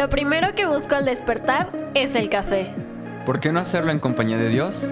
Lo 0.00 0.08
primero 0.08 0.54
que 0.54 0.64
busco 0.64 0.94
al 0.94 1.04
despertar 1.04 1.90
es 1.92 2.14
el 2.14 2.30
café. 2.30 2.72
¿Por 3.26 3.38
qué 3.38 3.52
no 3.52 3.60
hacerlo 3.60 3.90
en 3.90 3.98
compañía 3.98 4.38
de 4.38 4.48
Dios? 4.48 4.88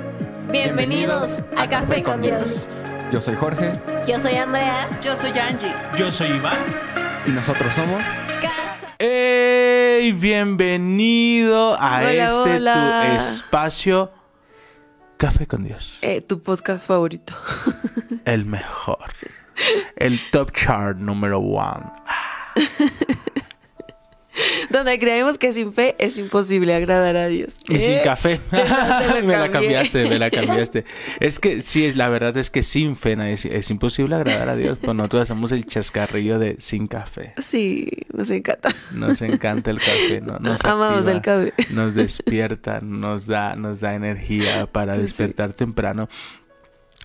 Bienvenidos, 0.51 1.43
a 1.57 1.67
Café 1.67 2.03
con 2.03 2.21
Dios. 2.21 2.69
Yo 3.11 3.19
soy 3.19 3.35
Jorge 3.37 3.73
Yo 4.07 4.19
soy 4.19 4.35
Andrea. 4.35 4.87
Yo 5.01 5.17
soy 5.17 5.31
Angie. 5.31 5.73
Yo 5.97 6.11
soy 6.11 6.33
Iván. 6.33 6.59
y 7.25 7.31
nosotros 7.31 7.73
somos... 7.73 8.05
Casa. 8.43 8.95
¡Ey! 8.99 10.13
Bienvenido 10.13 11.75
a 11.81 12.01
Hola, 12.01 12.11
este 12.11 12.57
hola. 12.57 13.07
tu 13.09 13.17
espacio 13.17 14.13
Café 15.17 15.47
con 15.47 15.65
Dios. 15.65 16.01
Eh, 16.03 16.21
tu 16.21 16.43
podcast 16.43 16.87
favorito. 16.87 17.33
El 18.27 18.45
mejor. 18.45 19.11
El 19.97 20.21
top 20.31 20.53
chart 20.53 20.99
número 20.99 21.39
one. 21.39 21.87
Donde 24.71 24.99
creemos 24.99 25.39
que 25.39 25.53
sin 25.53 25.73
fe 25.73 25.97
es 25.99 26.19
imposible 26.19 26.75
agradar 26.75 27.17
a 27.17 27.27
Dios. 27.29 27.57
Y 27.69 27.81
sin 27.81 27.93
Eh, 27.93 28.01
café. 28.05 28.39
te 28.51 28.59
te 29.15 29.23
me 29.27 29.37
la 29.37 29.51
cambiaste, 29.51 30.09
me 30.09 30.19
la 30.19 30.31
cambiaste. 30.31 30.85
Es 31.21 31.39
que 31.39 31.61
sí, 31.61 31.93
la 31.95 32.09
verdad 32.09 32.37
es 32.37 32.51
que 32.51 32.63
sin 32.63 32.97
fe 32.97 33.17
es, 33.33 33.45
es 33.45 33.71
imposible 33.71 34.15
agradar 34.17 34.49
a 34.51 34.57
Dios. 34.57 34.79
Pues 34.81 34.97
nosotros 34.97 35.23
hacemos 35.23 35.53
el 35.53 35.67
chascarrillo 35.67 36.39
de 36.39 36.57
sin 36.61 36.87
café. 36.87 37.35
Sí, 37.43 37.87
nos 38.13 38.31
encanta. 38.31 38.71
Nos 38.95 39.21
encanta 39.23 39.71
el 39.71 39.79
café, 39.79 40.21
¿no? 40.21 40.39
Nos 40.39 40.65
Amamos 40.65 41.09
activa, 41.09 41.43
el 41.43 41.51
café. 41.53 41.73
Nos 41.75 41.95
despierta, 41.95 42.81
nos 42.83 43.27
da, 43.27 43.57
nos 43.57 43.81
da 43.81 43.95
energía 43.95 44.67
para 44.71 44.97
Sí. 44.97 45.03
despertar 45.03 45.53
temprano. 45.53 46.09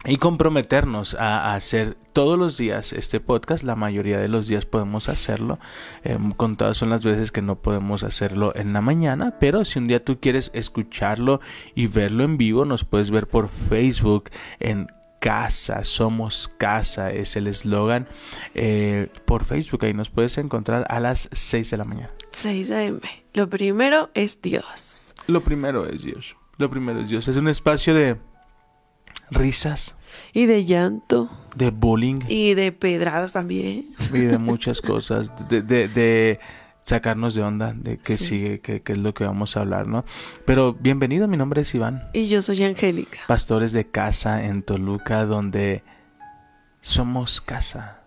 Y 0.06 0.18
comprometernos 0.18 1.16
a, 1.16 1.56
hacer 1.56 1.96
todos 2.12 2.38
los 2.38 2.58
días 2.58 2.92
este 2.92 3.22
podcast. 3.22 3.64
La 3.64 3.76
mayoría 3.76 4.18
de 4.18 4.28
los 4.28 4.48
días 4.48 4.66
podemos 4.66 5.08
hacerlo. 5.08 5.60
Eh, 6.04 6.18
contadas 6.36 6.78
son 6.78 6.90
las 6.90 7.06
veces 7.06 7.32
que 7.32 7.42
no 7.42 7.62
podemos 7.62 8.04
hacerlo 8.04 8.54
en 8.56 8.74
la 8.74 8.82
mañana. 8.82 9.36
Pero 9.40 9.64
si 9.64 9.80
un 9.80 9.88
día 9.88 10.04
tú 10.04 10.20
quieres 10.20 10.52
escucharlo 10.54 11.40
y 11.74 11.88
verlo 11.88 12.26
en 12.26 12.38
vivo, 12.38 12.66
nos 12.66 12.84
puedes 12.84 13.12
ver 13.12 13.28
por 13.28 13.48
Facebook 13.48 14.30
en 14.60 14.88
casa, 15.20 15.86
somos 15.86 16.50
casa, 16.58 17.14
es 17.14 17.38
el 17.38 17.48
eslogan 17.48 18.10
eh, 18.56 19.08
por 19.24 19.46
Facebook. 19.46 19.86
Ahí 19.86 19.94
nos 19.94 20.10
puedes 20.10 20.38
encontrar 20.38 20.86
a 20.90 21.00
las 21.00 21.30
6 21.32 21.72
de 21.72 21.78
la 21.78 21.86
mañana. 21.86 22.12
6 22.32 22.72
a.m. 22.72 23.00
Lo 23.34 23.50
primero 23.50 24.10
es 24.16 24.42
Dios. 24.42 25.16
Lo 25.28 25.42
primero 25.42 25.86
es 25.86 26.04
Dios. 26.04 26.36
Lo 26.58 26.70
primero 26.70 27.00
es 27.00 27.08
Dios. 27.08 27.30
Es 27.30 27.38
un 27.38 27.48
espacio 27.48 27.96
de 27.96 28.18
risas, 29.32 29.96
Y 30.34 30.46
de 30.46 30.66
llanto. 30.66 31.30
de 31.56 31.72
bullying 31.72 32.20
Y 32.28 32.54
de 32.54 32.72
pedradas 32.72 33.34
también. 33.34 33.90
y 34.14 34.20
de 34.20 34.38
muchas 34.38 34.82
cosas. 34.82 35.32
De, 35.50 35.62
de- 35.62 35.88
de 35.88 36.40
sacarnos 36.86 37.34
de 37.34 37.42
onda 37.44 37.74
de 37.74 37.98
qué 37.98 38.18
Sí. 38.18 38.26
sigue, 38.26 38.60
qué, 38.60 38.82
qué 38.82 38.92
es 38.94 38.98
lo 38.98 39.14
que 39.14 39.24
vamos 39.24 39.56
a 39.56 39.62
hablar, 39.62 39.88
¿no? 39.88 40.04
Pero 40.46 40.74
bienvenido, 40.74 41.28
mi 41.30 41.38
nombre 41.38 41.62
es 41.62 41.74
Iván. 41.74 42.10
Y 42.14 42.28
yo 42.28 42.42
soy 42.42 42.62
Angélica. 42.64 43.20
Pastores 43.28 43.72
de 43.72 43.88
casa 43.88 44.44
en 44.46 44.64
Toluca, 44.64 45.26
donde 45.26 45.84
somos 46.82 47.42
casa. 47.42 48.00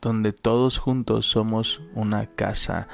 Donde 0.00 0.32
todos 0.32 0.78
juntos 0.78 1.26
somos 1.26 1.80
una 1.94 2.26
casa. 2.26 2.86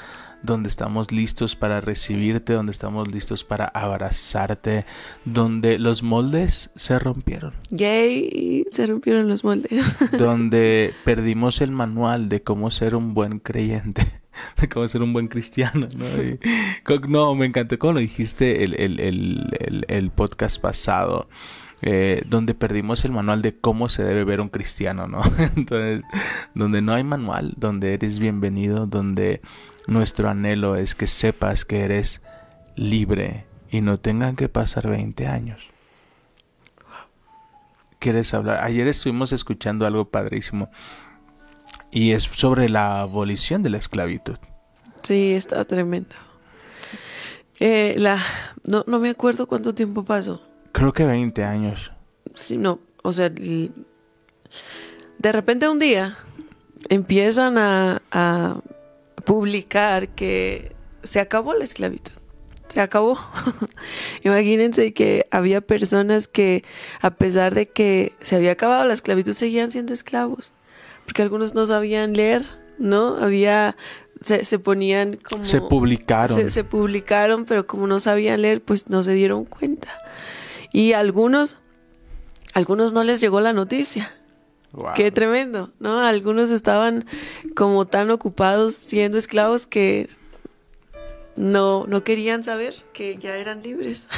Donde 0.44 0.68
estamos 0.68 1.10
listos 1.10 1.56
para 1.56 1.80
recibirte, 1.80 2.52
donde 2.52 2.70
estamos 2.72 3.10
listos 3.10 3.44
para 3.44 3.64
abrazarte, 3.64 4.84
donde 5.24 5.78
los 5.78 6.02
moldes 6.02 6.70
se 6.76 6.98
rompieron. 6.98 7.54
Yay, 7.70 8.64
se 8.70 8.86
rompieron 8.86 9.26
los 9.28 9.42
moldes. 9.42 9.96
donde 10.18 10.92
perdimos 11.04 11.60
el 11.60 11.70
manual 11.70 12.28
de 12.28 12.42
cómo 12.42 12.70
ser 12.70 12.94
un 12.94 13.14
buen 13.14 13.38
creyente, 13.38 14.06
de 14.60 14.68
cómo 14.68 14.86
ser 14.86 15.02
un 15.02 15.12
buen 15.14 15.28
cristiano, 15.28 15.88
¿no? 15.96 16.04
Y- 16.22 16.38
co- 16.84 17.00
no, 17.08 17.34
me 17.34 17.46
encantó 17.46 17.78
como 17.78 17.94
lo 17.94 18.00
dijiste 18.00 18.64
el, 18.64 18.74
el, 18.78 19.00
el, 19.00 19.84
el 19.88 20.10
podcast 20.10 20.60
pasado, 20.60 21.28
eh, 21.82 22.22
donde 22.26 22.54
perdimos 22.54 23.04
el 23.04 23.12
manual 23.12 23.42
de 23.42 23.58
cómo 23.58 23.88
se 23.88 24.04
debe 24.04 24.24
ver 24.24 24.40
un 24.40 24.48
cristiano, 24.48 25.06
¿no? 25.06 25.22
Entonces, 25.56 26.02
donde 26.54 26.80
no 26.82 26.94
hay 26.94 27.04
manual, 27.04 27.54
donde 27.56 27.94
eres 27.94 28.18
bienvenido, 28.18 28.86
donde 28.86 29.40
nuestro 29.86 30.28
anhelo 30.28 30.76
es 30.76 30.94
que 30.94 31.06
sepas 31.06 31.64
que 31.64 31.80
eres 31.84 32.22
libre 32.76 33.46
y 33.70 33.80
no 33.80 33.98
tengan 33.98 34.36
que 34.36 34.48
pasar 34.48 34.88
20 34.88 35.26
años. 35.26 35.60
¿Quieres 37.98 38.34
hablar? 38.34 38.62
Ayer 38.62 38.86
estuvimos 38.86 39.32
escuchando 39.32 39.86
algo 39.86 40.04
padrísimo 40.10 40.70
y 41.90 42.12
es 42.12 42.24
sobre 42.24 42.68
la 42.68 43.00
abolición 43.00 43.62
de 43.62 43.70
la 43.70 43.78
esclavitud. 43.78 44.36
Sí, 45.02 45.32
está 45.32 45.64
tremendo. 45.64 46.14
Eh, 47.60 47.94
la, 47.98 48.22
no, 48.64 48.84
no 48.86 48.98
me 48.98 49.10
acuerdo 49.10 49.46
cuánto 49.46 49.74
tiempo 49.74 50.04
pasó. 50.04 50.42
Creo 50.74 50.92
que 50.92 51.04
20 51.04 51.44
años. 51.44 51.92
Sí, 52.34 52.56
no, 52.56 52.80
o 53.04 53.12
sea, 53.12 53.30
de 53.30 53.70
repente 55.22 55.68
un 55.68 55.78
día 55.78 56.18
empiezan 56.88 57.58
a, 57.58 58.02
a 58.10 58.56
publicar 59.24 60.08
que 60.08 60.74
se 61.04 61.20
acabó 61.20 61.54
la 61.54 61.62
esclavitud. 61.62 62.10
Se 62.66 62.80
acabó. 62.80 63.16
Imagínense 64.24 64.92
que 64.92 65.28
había 65.30 65.60
personas 65.60 66.26
que, 66.26 66.64
a 67.00 67.10
pesar 67.10 67.54
de 67.54 67.68
que 67.68 68.12
se 68.18 68.34
había 68.34 68.50
acabado 68.50 68.84
la 68.84 68.94
esclavitud, 68.94 69.32
seguían 69.32 69.70
siendo 69.70 69.92
esclavos. 69.92 70.54
Porque 71.04 71.22
algunos 71.22 71.54
no 71.54 71.66
sabían 71.66 72.14
leer, 72.14 72.42
¿no? 72.78 73.16
Había, 73.18 73.76
se, 74.22 74.44
se 74.44 74.58
ponían 74.58 75.18
como... 75.18 75.44
Se 75.44 75.60
publicaron. 75.60 76.36
Se, 76.36 76.50
se 76.50 76.64
publicaron, 76.64 77.44
pero 77.44 77.64
como 77.64 77.86
no 77.86 78.00
sabían 78.00 78.42
leer, 78.42 78.60
pues 78.60 78.90
no 78.90 79.04
se 79.04 79.12
dieron 79.12 79.44
cuenta. 79.44 80.00
Y 80.74 80.92
algunos, 80.92 81.58
algunos 82.52 82.92
no 82.92 83.04
les 83.04 83.20
llegó 83.20 83.40
la 83.40 83.52
noticia. 83.52 84.12
Wow. 84.72 84.94
Qué 84.96 85.12
tremendo, 85.12 85.70
¿no? 85.78 86.00
Algunos 86.00 86.50
estaban 86.50 87.06
como 87.54 87.86
tan 87.86 88.10
ocupados 88.10 88.74
siendo 88.74 89.16
esclavos 89.16 89.68
que 89.68 90.08
no, 91.36 91.86
no 91.86 92.02
querían 92.02 92.42
saber 92.42 92.74
que 92.92 93.16
ya 93.16 93.36
eran 93.36 93.62
libres. 93.62 94.08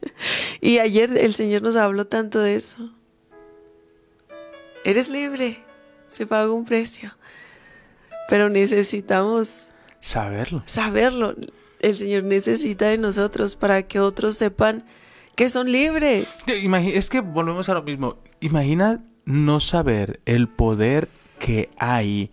y 0.60 0.78
ayer 0.78 1.18
el 1.18 1.34
Señor 1.34 1.62
nos 1.62 1.74
habló 1.74 2.06
tanto 2.06 2.38
de 2.38 2.54
eso. 2.54 2.88
Eres 4.84 5.08
libre, 5.08 5.58
se 6.06 6.24
pagó 6.24 6.54
un 6.54 6.66
precio. 6.66 7.16
Pero 8.28 8.48
necesitamos 8.48 9.72
Saberlo. 9.98 10.62
saberlo. 10.66 11.34
El 11.80 11.96
Señor 11.96 12.22
necesita 12.22 12.86
de 12.86 12.98
nosotros 12.98 13.56
para 13.56 13.82
que 13.82 13.98
otros 13.98 14.36
sepan 14.36 14.84
que 15.36 15.48
son 15.50 15.70
libres. 15.70 16.44
Es 16.46 17.08
que 17.08 17.20
volvemos 17.20 17.68
a 17.68 17.74
lo 17.74 17.82
mismo. 17.82 18.16
Imagina 18.40 19.04
no 19.24 19.60
saber 19.60 20.20
el 20.24 20.48
poder 20.48 21.08
que 21.38 21.70
hay 21.78 22.32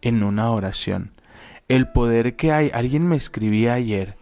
en 0.00 0.22
una 0.22 0.50
oración. 0.50 1.12
El 1.68 1.88
poder 1.88 2.36
que 2.36 2.52
hay. 2.52 2.70
Alguien 2.72 3.06
me 3.06 3.16
escribía 3.16 3.74
ayer 3.74 4.16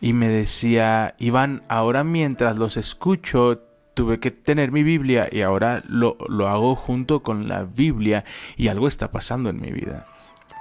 y 0.00 0.12
me 0.12 0.28
decía, 0.28 1.14
Iván, 1.18 1.62
ahora 1.68 2.04
mientras 2.04 2.58
los 2.58 2.76
escucho, 2.76 3.62
tuve 3.94 4.20
que 4.20 4.30
tener 4.30 4.72
mi 4.72 4.82
Biblia 4.82 5.28
y 5.30 5.42
ahora 5.42 5.82
lo, 5.88 6.16
lo 6.28 6.48
hago 6.48 6.76
junto 6.76 7.22
con 7.22 7.48
la 7.48 7.64
Biblia 7.64 8.24
y 8.56 8.68
algo 8.68 8.88
está 8.88 9.10
pasando 9.10 9.50
en 9.50 9.60
mi 9.60 9.70
vida. 9.70 10.06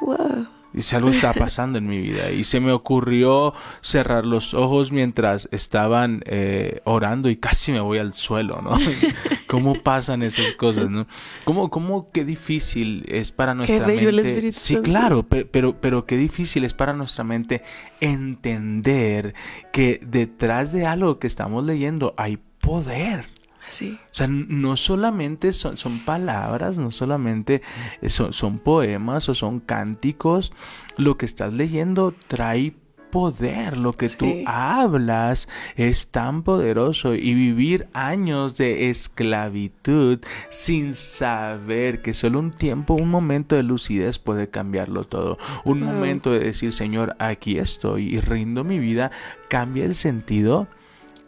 Wow. 0.01 0.60
Y 0.73 0.83
si 0.83 0.95
algo 0.95 1.09
está 1.09 1.33
pasando 1.33 1.77
en 1.77 1.87
mi 1.87 1.97
vida. 1.97 2.31
Y 2.31 2.43
se 2.45 2.59
me 2.61 2.71
ocurrió 2.71 3.53
cerrar 3.81 4.25
los 4.25 4.53
ojos 4.53 4.91
mientras 4.91 5.49
estaban 5.51 6.23
eh, 6.25 6.79
orando 6.85 7.29
y 7.29 7.35
casi 7.35 7.71
me 7.73 7.81
voy 7.81 7.97
al 7.97 8.13
suelo, 8.13 8.61
¿no? 8.61 8.71
¿Cómo 9.47 9.75
pasan 9.75 10.23
esas 10.23 10.53
cosas, 10.53 10.89
no? 10.89 11.07
¿Cómo, 11.43 11.69
cómo 11.69 12.09
qué 12.11 12.23
difícil 12.23 13.03
es 13.09 13.33
para 13.33 13.53
nuestra 13.53 13.85
bello 13.85 14.07
el 14.09 14.15
mente? 14.15 14.29
Espíritu 14.31 14.57
sí, 14.59 14.77
claro, 14.77 15.23
pe- 15.23 15.43
pero, 15.43 15.75
pero 15.81 16.05
qué 16.05 16.15
difícil 16.15 16.63
es 16.63 16.73
para 16.73 16.93
nuestra 16.93 17.25
mente 17.25 17.61
entender 17.99 19.33
que 19.74 20.00
detrás 20.06 20.71
de 20.71 20.85
algo 20.85 21.19
que 21.19 21.27
estamos 21.27 21.65
leyendo 21.65 22.13
hay 22.17 22.39
poder. 22.62 23.25
Sí. 23.71 23.97
O 24.12 24.13
sea, 24.13 24.27
no 24.27 24.75
solamente 24.75 25.53
son, 25.53 25.77
son 25.77 26.00
palabras, 26.00 26.77
no 26.77 26.91
solamente 26.91 27.62
eh, 28.01 28.09
son, 28.09 28.33
son 28.33 28.59
poemas 28.59 29.29
o 29.29 29.33
son 29.33 29.59
cánticos, 29.59 30.51
lo 30.97 31.18
que 31.18 31.25
estás 31.25 31.53
leyendo 31.53 32.13
trae 32.27 32.75
poder, 33.12 33.77
lo 33.77 33.94
que 33.94 34.09
tú 34.09 34.25
hablas 34.47 35.47
es 35.75 36.07
tan 36.07 36.41
poderoso. 36.41 37.13
Y 37.13 37.33
vivir 37.33 37.88
años 37.94 38.57
de 38.57 38.89
esclavitud 38.89 40.19
sin 40.50 40.95
saber 40.95 42.01
que 42.01 42.13
solo 42.13 42.39
un 42.39 42.51
tiempo, 42.51 42.95
un 42.95 43.09
momento 43.09 43.56
de 43.56 43.63
lucidez 43.63 44.17
puede 44.17 44.50
cambiarlo 44.50 45.03
todo, 45.03 45.38
un 45.65 45.81
momento 45.81 46.31
de 46.31 46.39
decir, 46.39 46.74
Señor, 46.74 47.15
aquí 47.19 47.59
estoy 47.59 48.15
y 48.15 48.19
rindo 48.19 48.63
mi 48.63 48.79
vida, 48.79 49.12
cambia 49.50 49.85
el 49.85 49.95
sentido 49.95 50.67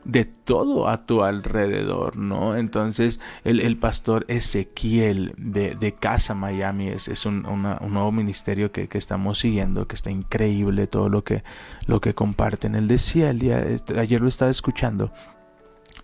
de 0.05 0.25
todo 0.25 0.89
a 0.89 1.05
tu 1.05 1.23
alrededor, 1.23 2.17
¿no? 2.17 2.57
Entonces, 2.57 3.19
el, 3.43 3.59
el 3.59 3.77
pastor 3.77 4.25
Ezequiel 4.27 5.33
de, 5.37 5.75
de, 5.75 5.93
Casa 5.93 6.33
Miami 6.33 6.89
es, 6.89 7.07
es 7.07 7.25
un, 7.25 7.45
un, 7.45 7.61
nuevo 7.93 8.11
ministerio 8.11 8.71
que, 8.71 8.87
que, 8.87 8.97
estamos 8.97 9.39
siguiendo, 9.39 9.87
que 9.87 9.95
está 9.95 10.11
increíble 10.11 10.87
todo 10.87 11.09
lo 11.09 11.23
que, 11.23 11.43
lo 11.87 12.01
que 12.01 12.13
comparten. 12.13 12.75
Él 12.75 12.87
decía, 12.87 13.29
el 13.29 13.39
día, 13.39 13.65
ayer 13.97 14.21
lo 14.21 14.27
estaba 14.27 14.51
escuchando, 14.51 15.11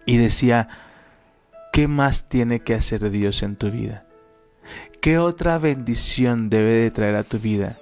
y 0.06 0.18
decía, 0.18 0.70
¿qué 1.74 1.88
más 1.88 2.30
tiene 2.30 2.62
que 2.62 2.76
hacer 2.76 3.10
Dios 3.10 3.44
en 3.44 3.58
tu 3.58 3.70
vida? 3.70 4.06
¿Qué 5.02 5.18
otra 5.18 5.58
bendición 5.58 6.50
debe 6.50 6.72
de 6.72 6.92
traer 6.92 7.16
a 7.16 7.24
tu 7.24 7.40
vida 7.40 7.78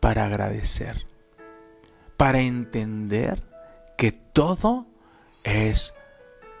para 0.00 0.26
agradecer? 0.26 1.06
Para 2.16 2.40
entender 2.40 3.42
que 3.96 4.12
todo 4.12 4.86
es 5.44 5.94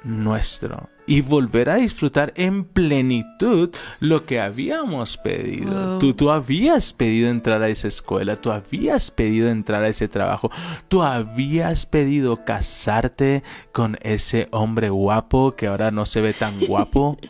nuestro 0.02 0.88
y 1.06 1.22
volver 1.22 1.68
a 1.68 1.74
disfrutar 1.74 2.32
en 2.36 2.64
plenitud 2.64 3.74
lo 3.98 4.24
que 4.26 4.40
habíamos 4.40 5.16
pedido. 5.16 5.90
Wow. 5.90 5.98
Tú, 5.98 6.14
tú 6.14 6.30
habías 6.30 6.92
pedido 6.92 7.28
entrar 7.28 7.62
a 7.62 7.68
esa 7.68 7.88
escuela, 7.88 8.36
tú 8.36 8.52
habías 8.52 9.10
pedido 9.10 9.50
entrar 9.50 9.82
a 9.82 9.88
ese 9.88 10.06
trabajo, 10.06 10.50
tú 10.86 11.02
habías 11.02 11.84
pedido 11.84 12.44
casarte 12.44 13.42
con 13.72 13.98
ese 14.02 14.46
hombre 14.52 14.88
guapo 14.90 15.56
que 15.56 15.66
ahora 15.66 15.90
no 15.90 16.06
se 16.06 16.20
ve 16.20 16.32
tan 16.32 16.60
guapo. 16.60 17.18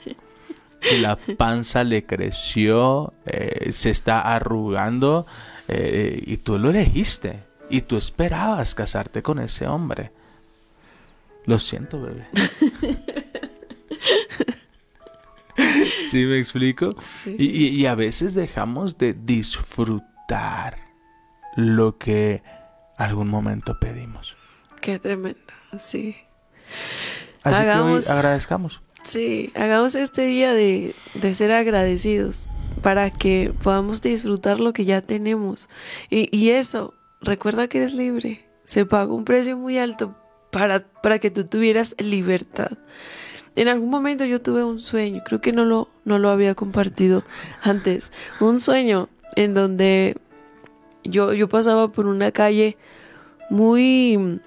que 0.81 0.99
la 0.99 1.17
panza 1.37 1.85
le 1.85 2.05
creció, 2.05 3.12
eh, 3.26 3.70
se 3.73 3.91
está 3.91 4.20
arrugando 4.20 5.26
eh, 5.69 6.23
y 6.26 6.38
tú 6.38 6.58
lo 6.58 6.70
elegiste 6.70 7.44
y 7.69 7.82
tú 7.82 7.96
esperabas 7.96 8.75
casarte 8.75 9.23
con 9.23 9.38
ese 9.38 9.67
hombre. 9.67 10.11
Lo 11.50 11.58
siento, 11.58 12.00
bebé. 12.00 12.29
¿Sí 16.08 16.25
me 16.26 16.38
explico? 16.38 16.91
Sí. 17.02 17.35
Y, 17.41 17.47
y- 17.47 17.69
y 17.70 17.87
a 17.87 17.97
veces 17.97 18.35
dejamos 18.35 18.99
de 18.99 19.14
disfrutar 19.14 20.79
lo 21.56 21.99
que 21.99 22.44
algún 22.97 23.26
momento 23.29 23.81
pedimos. 23.81 24.37
Qué 24.81 25.00
tremendo, 25.00 25.41
sí. 25.76 26.14
Así 27.43 27.56
Hagamos- 27.56 28.06
que 28.06 28.12
hoy 28.12 28.17
agradezcamos. 28.17 28.81
Sí, 29.03 29.50
hagamos 29.56 29.96
este 29.96 30.23
día 30.26 30.53
de, 30.53 30.94
de 31.14 31.35
ser 31.35 31.50
agradecidos 31.50 32.50
para 32.82 33.11
que 33.11 33.53
podamos 33.62 34.03
disfrutar 34.03 34.61
lo 34.61 34.73
que 34.73 34.85
ya 34.85 35.00
tenemos. 35.03 35.69
Y, 36.11 36.29
y 36.37 36.50
eso, 36.50 36.94
recuerda 37.20 37.67
que 37.67 37.79
eres 37.79 37.93
libre. 37.94 38.46
Se 38.62 38.87
pagó 38.87 39.17
un 39.17 39.25
precio 39.25 39.56
muy 39.56 39.79
alto 39.79 40.17
para, 40.50 40.81
para 41.02 41.19
que 41.19 41.31
tú 41.31 41.44
tuvieras 41.44 41.94
libertad. 41.99 42.73
En 43.56 43.69
algún 43.69 43.91
momento 43.91 44.25
yo 44.25 44.41
tuve 44.41 44.64
un 44.64 44.81
sueño, 44.81 45.23
creo 45.25 45.41
que 45.41 45.52
no 45.52 45.64
lo, 45.64 45.88
no 46.05 46.19
lo 46.19 46.31
había 46.31 46.55
compartido 46.55 47.25
antes. 47.62 48.12
Un 48.38 48.61
sueño 48.61 49.08
en 49.37 49.55
donde 49.55 50.17
yo, 51.05 51.32
yo 51.32 51.49
pasaba 51.49 51.88
por 51.88 52.06
una 52.06 52.32
calle 52.32 52.76
muy 53.49 54.41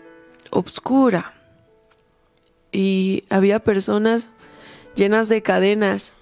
obscura 0.52 1.34
y 2.72 3.24
había 3.30 3.60
personas 3.60 4.30
llenas 4.96 5.30
de 5.30 5.42
cadenas 5.42 6.14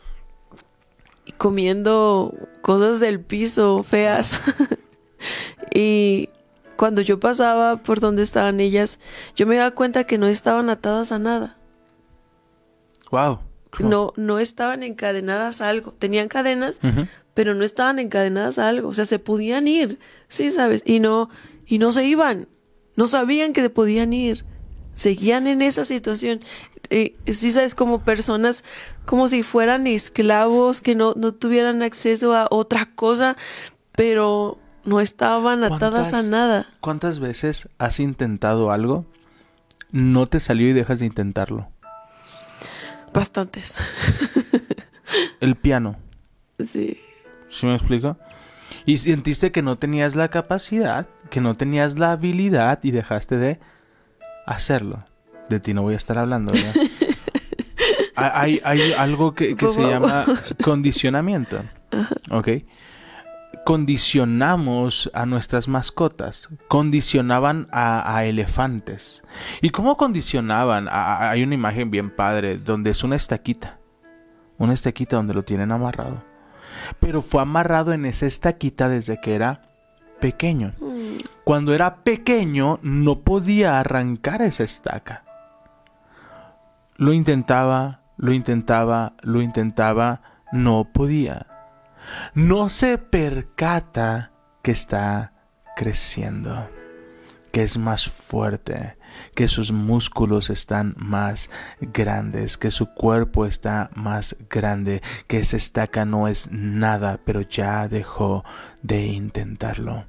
y 1.25 1.33
comiendo 1.33 2.33
cosas 2.61 2.99
del 2.99 3.19
piso 3.19 3.83
feas. 3.83 4.41
y 5.73 6.29
cuando 6.81 7.03
yo 7.03 7.19
pasaba 7.19 7.77
por 7.77 7.99
donde 7.99 8.23
estaban 8.23 8.59
ellas, 8.59 8.99
yo 9.35 9.45
me 9.45 9.55
daba 9.55 9.69
cuenta 9.69 10.05
que 10.05 10.17
no 10.17 10.25
estaban 10.25 10.71
atadas 10.71 11.11
a 11.11 11.19
nada. 11.19 11.55
Wow. 13.11 13.37
No, 13.77 14.13
no 14.15 14.39
estaban 14.39 14.81
encadenadas 14.81 15.61
a 15.61 15.69
algo. 15.69 15.91
Tenían 15.91 16.27
cadenas, 16.27 16.79
pero 17.35 17.53
no 17.53 17.63
estaban 17.63 17.99
encadenadas 17.99 18.57
a 18.57 18.67
algo. 18.67 18.89
O 18.89 18.95
sea, 18.95 19.05
se 19.05 19.19
podían 19.19 19.67
ir, 19.67 19.99
sí, 20.27 20.49
sabes, 20.49 20.81
y 20.83 20.99
no, 20.99 21.29
y 21.67 21.77
no 21.77 21.91
se 21.91 22.03
iban. 22.03 22.47
No 22.95 23.05
sabían 23.05 23.53
que 23.53 23.61
se 23.61 23.69
podían 23.69 24.11
ir. 24.11 24.43
Seguían 24.95 25.45
en 25.45 25.61
esa 25.61 25.85
situación. 25.85 26.39
Eh, 26.89 27.15
sí, 27.27 27.51
sabes, 27.51 27.75
como 27.75 28.03
personas, 28.03 28.65
como 29.05 29.27
si 29.27 29.43
fueran 29.43 29.85
esclavos, 29.85 30.81
que 30.81 30.95
no, 30.95 31.13
no 31.15 31.31
tuvieran 31.31 31.83
acceso 31.83 32.33
a 32.33 32.47
otra 32.49 32.89
cosa, 32.95 33.37
pero 33.91 34.57
no 34.83 34.99
estaban 34.99 35.63
atadas 35.63 36.07
a 36.07 36.11
¿Cuántas- 36.11 36.29
nada. 36.29 36.65
¿Cuántas 36.79 37.19
veces 37.19 37.69
has 37.77 37.99
intentado 37.99 38.71
algo, 38.71 39.05
no 39.91 40.25
te 40.27 40.39
salió 40.39 40.67
y 40.69 40.73
dejas 40.73 40.99
de 40.99 41.05
intentarlo? 41.07 41.69
Bastantes. 43.13 43.77
El 45.41 45.55
piano, 45.55 45.97
sí. 46.65 46.99
¿sí 47.49 47.65
me 47.65 47.75
explico? 47.75 48.17
Y 48.85 48.97
sentiste 48.97 49.51
que 49.51 49.61
no 49.61 49.77
tenías 49.77 50.15
la 50.15 50.29
capacidad, 50.29 51.07
que 51.29 51.41
no 51.41 51.55
tenías 51.55 51.99
la 51.99 52.13
habilidad 52.13 52.79
y 52.83 52.91
dejaste 52.91 53.37
de 53.37 53.59
hacerlo. 54.47 55.03
De 55.49 55.59
ti 55.59 55.73
no 55.73 55.81
voy 55.81 55.95
a 55.95 55.97
estar 55.97 56.17
hablando, 56.17 56.53
¿verdad? 56.53 56.73
hay, 58.15 58.61
hay 58.63 58.93
algo 58.93 59.33
que, 59.35 59.55
que 59.57 59.69
se 59.69 59.81
llama 59.81 60.25
condicionamiento. 60.63 61.63
¿Ok? 62.31 62.47
Condicionamos 63.71 65.09
a 65.13 65.25
nuestras 65.25 65.69
mascotas. 65.69 66.49
Condicionaban 66.67 67.67
a, 67.71 68.15
a 68.17 68.25
elefantes. 68.25 69.23
¿Y 69.61 69.69
cómo 69.69 69.95
condicionaban? 69.95 70.89
A- 70.89 70.91
a- 70.91 71.29
hay 71.31 71.43
una 71.43 71.55
imagen 71.55 71.89
bien 71.89 72.09
padre 72.09 72.57
donde 72.57 72.89
es 72.89 73.01
una 73.05 73.15
estaquita. 73.15 73.77
Una 74.57 74.73
estaquita 74.73 75.15
donde 75.15 75.33
lo 75.33 75.43
tienen 75.43 75.71
amarrado. 75.71 76.21
Pero 76.99 77.21
fue 77.21 77.41
amarrado 77.41 77.93
en 77.93 78.05
esa 78.05 78.25
estaquita 78.25 78.89
desde 78.89 79.21
que 79.21 79.35
era 79.35 79.61
pequeño. 80.19 80.73
Mm, 80.81 81.19
Cuando 81.45 81.73
era 81.73 82.03
pequeño 82.03 82.77
no 82.81 83.19
podía 83.21 83.79
arrancar 83.79 84.41
esa 84.41 84.63
estaca. 84.65 85.23
Lo 86.97 87.13
intentaba, 87.13 88.01
lo 88.17 88.33
intentaba, 88.33 89.13
lo 89.21 89.41
intentaba, 89.41 90.21
no 90.51 90.83
podía. 90.91 91.47
No 92.33 92.69
se 92.69 92.97
percata 92.97 94.31
que 94.63 94.71
está 94.71 95.33
creciendo, 95.75 96.69
que 97.51 97.63
es 97.63 97.77
más 97.77 98.07
fuerte, 98.07 98.97
que 99.35 99.47
sus 99.47 99.71
músculos 99.71 100.49
están 100.49 100.95
más 100.97 101.49
grandes, 101.79 102.57
que 102.57 102.71
su 102.71 102.93
cuerpo 102.93 103.45
está 103.45 103.89
más 103.93 104.35
grande, 104.49 105.01
que 105.27 105.39
esa 105.39 105.57
estaca 105.57 106.05
no 106.05 106.27
es 106.27 106.49
nada, 106.51 107.19
pero 107.25 107.41
ya 107.41 107.87
dejó 107.87 108.43
de 108.81 109.05
intentarlo 109.05 110.05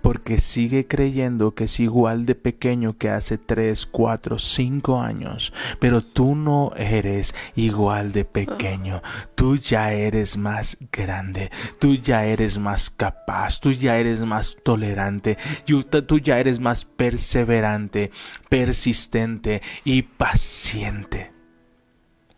porque 0.00 0.40
sigue 0.40 0.86
creyendo 0.86 1.54
que 1.54 1.64
es 1.64 1.80
igual 1.80 2.26
de 2.26 2.34
pequeño 2.34 2.96
que 2.96 3.10
hace 3.10 3.38
3, 3.38 3.86
4, 3.86 4.38
5 4.38 5.00
años. 5.00 5.52
Pero 5.80 6.00
tú 6.02 6.34
no 6.34 6.72
eres 6.76 7.34
igual 7.54 8.12
de 8.12 8.24
pequeño. 8.24 9.02
Tú 9.34 9.56
ya 9.56 9.92
eres 9.92 10.36
más 10.36 10.78
grande. 10.92 11.50
Tú 11.78 11.94
ya 11.94 12.24
eres 12.26 12.58
más 12.58 12.90
capaz. 12.90 13.60
Tú 13.60 13.72
ya 13.72 13.98
eres 13.98 14.20
más 14.20 14.56
tolerante. 14.62 15.38
Tú, 15.66 15.82
tú 15.82 16.18
ya 16.18 16.38
eres 16.38 16.60
más 16.60 16.84
perseverante, 16.84 18.10
persistente 18.48 19.62
y 19.84 20.02
paciente. 20.02 21.32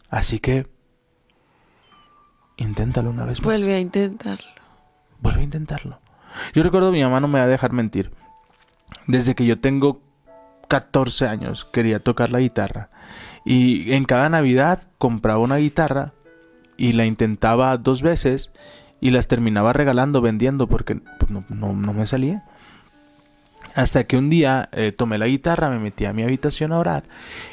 Así 0.09 0.39
que... 0.39 0.67
Inténtalo 2.57 3.11
una 3.11 3.25
vez 3.25 3.39
más. 3.39 3.45
Vuelve 3.45 3.75
a 3.75 3.81
intentarlo. 3.81 4.61
Vuelve 5.21 5.41
a 5.41 5.45
intentarlo. 5.45 6.01
Yo 6.55 6.63
recuerdo 6.63 6.93
mi 6.93 7.03
mamá 7.03 7.21
no 7.21 7.29
me 7.29 7.39
va 7.39 7.45
a 7.45 7.49
dejar 7.49 7.73
mentir. 7.73 8.11
Desde 9.07 9.35
que 9.35 9.47
yo 9.47 9.59
tengo 9.61 10.01
14 10.69 11.27
años 11.27 11.65
quería 11.65 12.01
tocar 12.01 12.31
la 12.31 12.41
guitarra. 12.41 12.91
Y 13.45 13.93
en 13.93 14.05
cada 14.05 14.29
Navidad 14.29 14.83
compraba 14.99 15.39
una 15.41 15.57
guitarra 15.57 16.13
y 16.77 16.93
la 16.93 17.07
intentaba 17.07 17.77
dos 17.77 18.03
veces 18.03 18.51
y 19.01 19.11
las 19.11 19.27
terminaba 19.29 19.73
regalando, 19.73 20.21
vendiendo 20.21 20.67
porque 20.69 20.97
pues, 21.19 21.31
no, 21.31 21.45
no- 21.49 21.73
no 21.73 21.93
me 21.93 22.07
salía. 22.07 22.45
Hasta 23.75 24.05
que 24.05 24.17
un 24.17 24.31
día 24.31 24.69
eh, 24.73 24.93
tomé 24.93 25.17
la 25.19 25.27
guitarra, 25.27 25.71
me 25.71 25.79
metí 25.79 26.05
a 26.05 26.13
mi 26.13 26.23
habitación 26.23 26.73
a 26.73 26.79
orar 26.79 27.05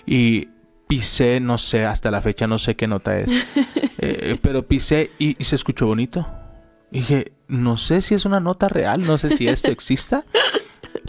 y 0.05 0.49
pisé, 0.87 1.39
no 1.39 1.57
sé, 1.57 1.85
hasta 1.85 2.09
la 2.11 2.21
fecha 2.21 2.47
no 2.47 2.57
sé 2.57 2.75
qué 2.75 2.87
nota 2.87 3.17
es, 3.17 3.29
eh, 3.99 4.37
pero 4.41 4.65
pisé 4.67 5.11
y, 5.19 5.35
y 5.39 5.43
se 5.43 5.55
escuchó 5.55 5.85
bonito. 5.87 6.27
Y 6.91 6.99
dije, 6.99 7.33
no 7.47 7.77
sé 7.77 8.01
si 8.01 8.15
es 8.15 8.25
una 8.25 8.39
nota 8.39 8.67
real, 8.67 9.05
no 9.05 9.17
sé 9.17 9.29
si 9.29 9.47
esto 9.47 9.71
exista, 9.71 10.25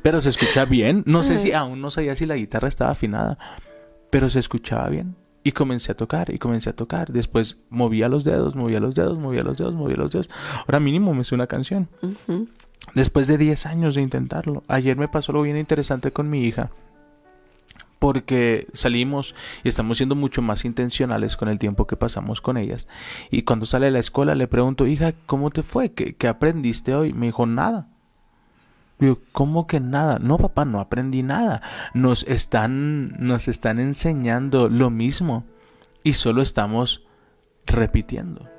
pero 0.02 0.21
se 0.21 0.30
escucha 0.30 0.64
bien. 0.64 1.02
No 1.07 1.23
sé 1.23 1.38
si 1.38 1.52
aún 1.52 1.80
no 1.80 1.90
sabía 1.90 2.16
si 2.16 2.26
la 2.26 2.37
guitarra 2.37 2.68
estaba 2.68 2.90
afinada, 2.90 3.38
pero 4.11 4.30
se 4.30 4.38
escuchaba 4.38 4.88
bien. 4.88 5.16
Y 5.45 5.52
comencé 5.52 5.92
a 5.92 5.97
tocar, 5.97 6.30
y 6.33 6.38
comencé 6.38 6.71
a 6.71 6.75
tocar. 6.75 7.12
Después 7.12 7.59
movía 7.71 8.09
los 8.09 8.25
dedos, 8.25 8.54
movía 8.54 8.80
los 8.80 8.95
dedos, 8.95 9.18
movía 9.18 9.42
los 9.42 9.57
dedos, 9.57 9.75
movía 9.75 9.97
los 9.97 10.11
dedos. 10.11 10.28
Ahora 10.66 10.80
mínimo 10.80 11.14
me 11.14 11.25
sé 11.25 11.35
una 11.35 11.47
canción. 11.47 11.88
Después 12.95 13.26
de 13.26 13.38
10 13.38 13.66
años 13.66 13.95
de 13.95 14.02
intentarlo. 14.02 14.64
Ayer 14.68 14.97
me 14.97 15.09
pasó 15.09 15.33
algo 15.33 15.45
bien 15.45 15.57
interesante 15.57 16.11
con 16.11 16.28
mi 16.28 16.45
hija. 16.45 16.71
Porque 17.99 18.67
salimos 18.73 19.35
y 19.64 19.69
estamos 19.69 19.97
siendo 19.97 20.14
mucho 20.14 20.43
más 20.43 20.64
intencionales 20.64 21.37
con 21.37 21.49
el 21.49 21.59
tiempo 21.59 21.87
que 21.87 21.97
pasamos 21.97 22.40
con 22.40 22.57
ellas. 22.57 22.87
Y 23.31 23.43
cuando 23.43 23.67
sale 23.67 23.87
de 23.87 23.93
la 23.93 23.99
escuela 23.99 24.35
le 24.35 24.49
pregunto, 24.49 24.87
hija, 24.87 25.14
¿cómo 25.26 25.50
te 25.50 25.62
fue? 25.62 25.93
¿Qué, 25.93 26.28
aprendiste 26.28 26.95
hoy? 26.95 27.12
Me 27.12 27.26
dijo, 27.26 27.47
nada. 27.47 27.88
Digo, 28.99 29.19
¿cómo 29.33 29.67
que 29.67 29.81
nada? 29.81 30.19
No, 30.19 30.38
papá, 30.38 30.64
no 30.64 30.81
aprendí 30.81 31.23
nada. 31.23 31.62
Nos 31.95 32.25
están, 32.25 33.14
nos 33.19 33.49
están 33.49 33.78
enseñando 33.78 34.69
lo 34.69 34.90
mismo 34.90 35.45
y 36.02 36.14
solo 36.14 36.43
estamos 36.43 37.05
repitiendo. 37.67 38.58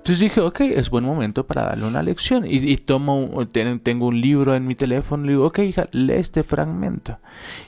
Entonces 0.00 0.20
dije, 0.20 0.40
ok, 0.40 0.60
es 0.62 0.88
buen 0.88 1.04
momento 1.04 1.46
para 1.46 1.66
darle 1.66 1.84
una 1.84 2.02
lección. 2.02 2.44
Y, 2.46 2.74
tomo, 2.78 3.46
tengo 3.82 4.06
un 4.06 4.18
libro 4.18 4.54
en 4.54 4.66
mi 4.66 4.74
teléfono, 4.74 5.26
le 5.26 5.32
digo, 5.32 5.46
ok, 5.46 5.58
hija, 5.58 5.88
lee 5.92 6.14
este 6.14 6.42
fragmento. 6.42 7.18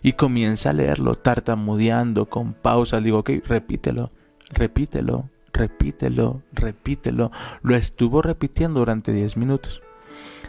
Y 0.03 0.15
comienza 0.15 0.71
a 0.71 0.73
leerlo, 0.73 1.15
tartamudeando, 1.15 2.31
con 2.31 2.55
pausas. 2.55 3.05
Digo, 3.05 3.19
ok, 3.19 3.33
repítelo, 3.47 4.13
repítelo, 4.51 5.29
repítelo, 5.53 6.41
repítelo. 6.55 7.33
Lo 7.61 7.77
estuvo 7.77 8.23
repitiendo 8.23 8.81
durante 8.81 9.13
10 9.13 9.37
minutos. 9.37 9.83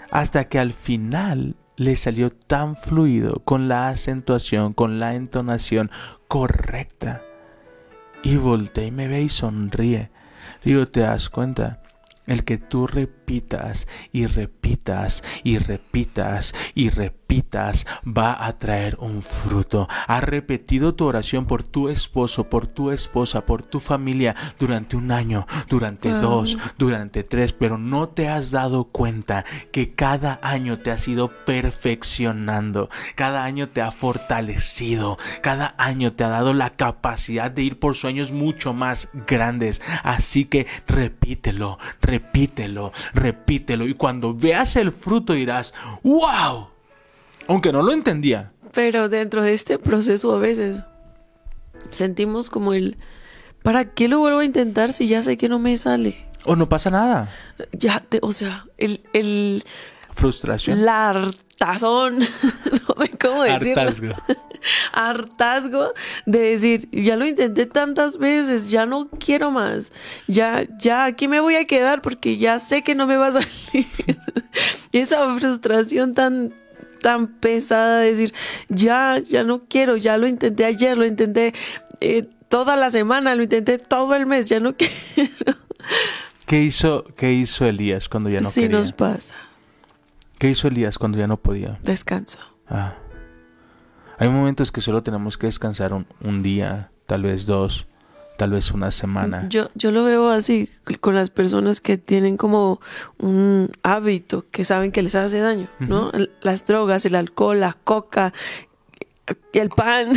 Hasta 0.10 0.46
que 0.46 0.60
al 0.60 0.72
final 0.72 1.58
le 1.76 1.98
salió 1.98 2.30
tan 2.30 2.78
fluido, 2.78 3.42
con 3.44 3.68
la 3.68 3.90
acentuación, 3.90 4.72
con 4.72 5.00
la 5.00 5.16
entonación 5.16 5.92
correcta. 6.30 7.24
Y 8.24 8.38
voltea 8.38 8.86
y 8.86 8.92
me 8.92 9.10
ve 9.10 9.24
y 9.24 9.28
sonríe. 9.28 10.12
Digo, 10.64 10.86
¿te 10.86 11.02
das 11.02 11.30
cuenta? 11.30 11.82
El 12.26 12.46
que 12.46 12.58
tú 12.58 12.88
repitas 13.24 13.88
y 14.12 14.26
repitas 14.28 15.24
y 15.44 15.58
repitas 15.58 16.54
y 16.76 16.90
repitas 16.90 17.86
va 18.06 18.46
a 18.46 18.58
traer 18.60 18.98
un 19.00 19.24
fruto. 19.24 19.88
Has 20.08 20.24
repetido 20.24 20.94
tu 20.94 21.06
oración 21.06 21.46
por 21.46 21.64
tu 21.64 21.90
esposo, 21.90 22.50
por 22.50 22.68
tu 22.68 22.92
esposa, 22.92 23.46
por 23.46 23.64
tu 23.64 23.80
familia 23.80 24.36
durante 24.60 24.96
un 24.98 25.12
año, 25.12 25.48
durante 25.70 26.12
Wow. 26.12 26.22
dos, 26.22 26.58
durante 26.78 27.24
tres, 27.24 27.54
pero 27.54 27.78
no 27.78 28.10
te 28.10 28.28
has 28.30 28.52
dado 28.52 28.86
cuenta 28.86 29.46
que 29.72 29.94
cada 29.96 30.40
año 30.44 30.78
te 30.78 30.92
has 30.92 31.08
ido 31.08 31.32
perfeccionando, 31.46 32.90
cada 33.16 33.44
año 33.46 33.70
te 33.70 33.82
ha 33.82 33.92
fortalecido, 33.92 35.18
cada 35.42 35.74
año 35.78 36.14
te 36.14 36.24
ha 36.26 36.30
dado 36.30 36.54
la 36.54 36.72
capacidad 36.72 37.50
de 37.50 37.64
ir 37.64 37.80
por 37.80 37.96
sueños 37.96 38.32
mucho 38.32 38.74
más 38.74 39.10
grandes. 39.26 39.82
Así 40.04 40.46
que 40.46 40.68
repítelo, 40.88 41.80
repítelo, 42.02 42.92
repítelo. 43.14 43.88
Y 43.88 43.94
cuando 43.94 44.34
veas 44.34 44.76
el 44.76 44.92
fruto 44.92 45.34
dirás, 45.34 45.74
wow. 46.04 46.68
Aunque 47.48 47.72
no 47.72 47.82
lo 47.82 47.92
entendía. 47.92 48.52
Pero 48.72 49.10
dentro 49.10 49.44
de 49.44 49.54
este 49.54 49.78
proceso 49.78 50.34
a 50.34 50.40
veces 50.40 50.84
sentimos 51.92 52.50
como 52.50 52.74
el, 52.74 52.98
¿para 53.62 53.86
qué 53.86 54.08
lo 54.08 54.20
vuelvo 54.20 54.40
a 54.40 54.46
intentar 54.46 54.94
si 54.94 55.08
ya 55.08 55.22
sé 55.22 55.38
que 55.38 55.50
no 55.50 55.60
me 55.60 55.78
sale? 55.78 56.26
O 56.46 56.56
no 56.56 56.68
pasa 56.70 56.90
nada. 56.90 57.30
Ya, 57.72 58.00
te- 58.00 58.20
o 58.22 58.32
sea, 58.32 58.66
el, 58.78 59.02
el, 59.14 59.64
Frustración. 60.12 60.84
la 60.86 61.32
hartazón, 61.64 62.20
no 62.88 63.04
sé 63.04 63.10
cómo 63.20 63.44
decirlo. 63.44 63.82
Hartazgo. 63.82 64.16
hartazgo 64.94 65.94
de 66.26 66.40
decir, 66.40 66.90
ya 66.92 67.16
lo 67.16 67.26
intenté 67.26 67.66
tantas 67.66 68.18
veces, 68.18 68.70
ya 68.70 68.86
no 68.86 69.10
quiero 69.10 69.52
más, 69.52 69.92
ya, 70.28 70.66
ya 70.80 71.06
aquí 71.06 71.28
me 71.28 71.40
voy 71.40 71.56
a 71.56 71.66
quedar 71.66 72.02
porque 72.02 72.38
ya 72.38 72.60
sé 72.60 72.82
que 72.82 72.96
no 72.96 73.08
me 73.08 73.18
va 73.18 73.28
a 73.28 73.32
salir. 73.34 73.88
Y 74.92 75.00
Esa 75.00 75.36
frustración 75.38 76.14
tan, 76.14 76.54
tan 77.02 77.28
pesada 77.28 78.00
de 78.00 78.12
decir, 78.12 78.34
ya, 78.70 79.20
ya 79.20 79.44
no 79.44 79.66
quiero, 79.66 79.98
ya 79.98 80.18
lo 80.18 80.28
intenté 80.28 80.66
ayer, 80.66 80.98
lo 80.98 81.06
intenté 81.06 81.54
eh, 82.00 82.28
toda 82.50 82.76
la 82.76 82.92
semana, 82.92 83.36
lo 83.36 83.44
intenté 83.44 83.78
todo 83.78 84.16
el 84.16 84.26
mes, 84.26 84.46
ya 84.46 84.60
no 84.60 84.76
quiero. 84.76 84.92
¿Qué 86.46 86.62
hizo, 86.62 87.04
¿Qué 87.18 87.34
hizo 87.34 87.66
Elías 87.66 88.08
cuando 88.10 88.30
ya 88.30 88.42
no 88.42 88.50
sí 88.52 88.62
quería? 88.62 88.78
nos 88.78 88.92
pasa, 88.92 89.34
¿Qué 90.44 90.50
hizo 90.50 90.68
Elías 90.68 90.98
cuando 90.98 91.18
ya 91.18 91.26
no 91.26 91.38
podía? 91.38 91.80
descanso. 91.84 92.38
Ah. 92.68 92.96
Hay 94.18 94.28
momentos 94.28 94.74
que 94.74 94.82
solo 94.82 95.02
tenemos 95.02 95.38
que 95.38 95.48
descansar 95.48 95.94
un, 95.94 96.06
un 96.20 96.44
día, 96.44 96.92
tal 97.06 97.24
vez 97.24 97.46
dos, 97.46 97.88
tal 98.38 98.52
vez 98.52 98.70
una 98.72 98.92
semana. 98.92 99.48
Yo, 99.48 99.70
yo 99.74 99.92
lo 99.92 100.04
veo 100.04 100.30
así 100.30 100.68
con 101.00 101.16
las 101.16 101.30
personas 101.30 101.80
que 101.80 101.98
tienen 101.98 102.36
como 102.36 102.82
un 103.20 103.72
hábito 103.84 104.44
que 104.52 104.66
saben 104.66 104.92
que 104.92 105.02
les 105.02 105.16
hace 105.16 105.40
daño, 105.40 105.70
¿no? 105.80 106.12
Las 106.42 106.68
drogas, 106.68 107.06
el 107.06 107.16
alcohol, 107.16 107.62
la 107.62 107.78
coca, 107.82 108.34
el 109.54 109.70
pan, 109.70 110.10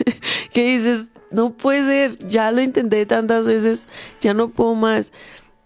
que 0.50 0.64
dices, 0.64 1.08
no 1.30 1.50
puede 1.50 1.84
ser, 1.84 2.26
ya 2.26 2.50
lo 2.52 2.62
intenté 2.62 3.04
tantas 3.04 3.46
veces, 3.46 3.86
ya 4.22 4.32
no 4.32 4.48
puedo 4.48 4.74
más. 4.74 5.12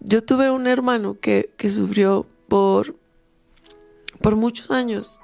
Yo 0.01 0.25
tuve 0.25 0.51
un 0.51 0.67
hermano 0.67 1.17
que, 1.21 1.51
que 1.55 1.69
sufrió 1.69 2.27
por, 2.49 2.99
por 4.21 4.35
muchos 4.35 4.71
años 4.71 5.19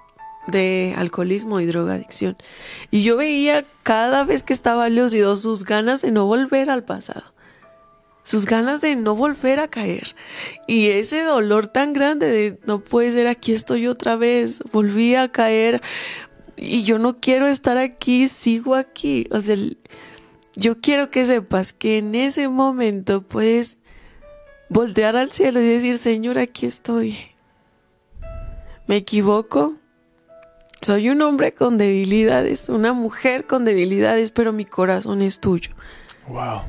de 0.47 0.93
alcoholismo 0.97 1.59
y 1.59 1.65
drogadicción. 1.65 2.37
Y 2.91 3.03
yo 3.03 3.17
veía 3.17 3.65
cada 3.83 4.23
vez 4.23 4.43
que 4.43 4.53
estaba 4.53 4.89
lúcido 4.89 5.35
sus 5.35 5.65
ganas 5.65 6.01
de 6.01 6.11
no 6.11 6.25
volver 6.25 6.69
al 6.69 6.83
pasado. 6.83 7.33
Sus 8.23 8.45
ganas 8.45 8.81
de 8.81 8.95
no 8.95 9.15
volver 9.15 9.59
a 9.59 9.67
caer. 9.67 10.15
Y 10.67 10.87
ese 10.87 11.23
dolor 11.23 11.67
tan 11.67 11.93
grande 11.93 12.27
de 12.27 12.59
no 12.65 12.79
puede 12.79 13.11
ser, 13.11 13.27
aquí 13.27 13.53
estoy 13.53 13.87
otra 13.87 14.15
vez, 14.15 14.63
volví 14.71 15.15
a 15.15 15.31
caer 15.31 15.81
y 16.57 16.83
yo 16.83 16.99
no 16.99 17.19
quiero 17.19 17.47
estar 17.47 17.77
aquí, 17.77 18.27
sigo 18.27 18.75
aquí. 18.75 19.27
O 19.31 19.41
sea, 19.41 19.55
yo 20.55 20.79
quiero 20.79 21.11
que 21.11 21.25
sepas 21.25 21.73
que 21.73 21.97
en 21.97 22.15
ese 22.15 22.47
momento 22.47 23.21
puedes 23.21 23.77
voltear 24.69 25.15
al 25.15 25.31
cielo 25.31 25.59
y 25.61 25.67
decir, 25.67 25.97
Señor, 25.97 26.39
aquí 26.39 26.65
estoy. 26.65 27.34
Me 28.87 28.97
equivoco, 28.97 29.73
soy 30.81 31.09
un 31.09 31.21
hombre 31.23 31.51
con 31.51 31.79
debilidades, 31.79 32.69
una 32.69 32.93
mujer 32.93 33.47
con 33.47 33.65
debilidades, 33.65 34.29
pero 34.29 34.53
mi 34.53 34.65
corazón 34.65 35.23
es 35.23 35.39
tuyo. 35.39 35.71
Wow. 36.27 36.61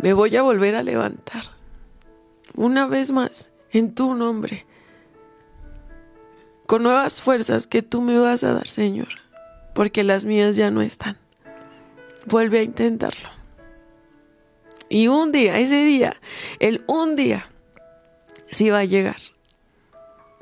Me 0.00 0.14
voy 0.14 0.34
a 0.36 0.42
volver 0.42 0.74
a 0.74 0.82
levantar. 0.82 1.44
Una 2.54 2.86
vez 2.86 3.10
más, 3.10 3.50
en 3.70 3.94
tu 3.94 4.14
nombre. 4.14 4.64
Con 6.66 6.82
nuevas 6.82 7.20
fuerzas 7.20 7.66
que 7.66 7.82
tú 7.82 8.00
me 8.00 8.18
vas 8.18 8.42
a 8.42 8.54
dar, 8.54 8.66
Señor. 8.66 9.08
Porque 9.74 10.02
las 10.02 10.24
mías 10.24 10.56
ya 10.56 10.70
no 10.70 10.80
están. 10.80 11.18
Vuelve 12.24 12.60
a 12.60 12.62
intentarlo. 12.62 13.28
Y 14.88 15.08
un 15.08 15.32
día, 15.32 15.58
ese 15.58 15.84
día, 15.84 16.16
el 16.58 16.82
un 16.86 17.16
día, 17.16 17.46
sí 18.50 18.70
va 18.70 18.78
a 18.78 18.84
llegar. 18.84 19.16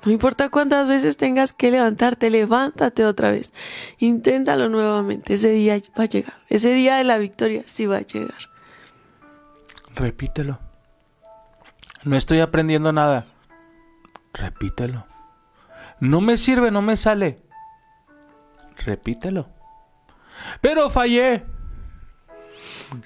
No 0.04 0.12
importa 0.12 0.50
cuántas 0.50 0.86
veces 0.86 1.16
tengas 1.16 1.52
que 1.52 1.70
levantarte, 1.70 2.28
levántate 2.30 3.06
otra 3.06 3.30
vez. 3.30 3.52
Inténtalo 3.98 4.68
nuevamente. 4.68 5.34
Ese 5.34 5.50
día 5.50 5.80
va 5.98 6.04
a 6.04 6.08
llegar. 6.08 6.34
Ese 6.48 6.72
día 6.74 6.96
de 6.96 7.04
la 7.04 7.18
victoria 7.18 7.62
sí 7.66 7.86
va 7.86 7.96
a 7.98 8.00
llegar. 8.02 8.50
Repítelo. 9.94 10.58
No 12.04 12.16
estoy 12.16 12.40
aprendiendo 12.40 12.92
nada. 12.92 13.24
Repítelo. 14.34 15.06
No 16.00 16.20
me 16.20 16.36
sirve, 16.36 16.70
no 16.70 16.82
me 16.82 16.96
sale. 16.98 17.40
Repítelo. 18.84 19.48
Pero 20.60 20.90
fallé. 20.90 21.44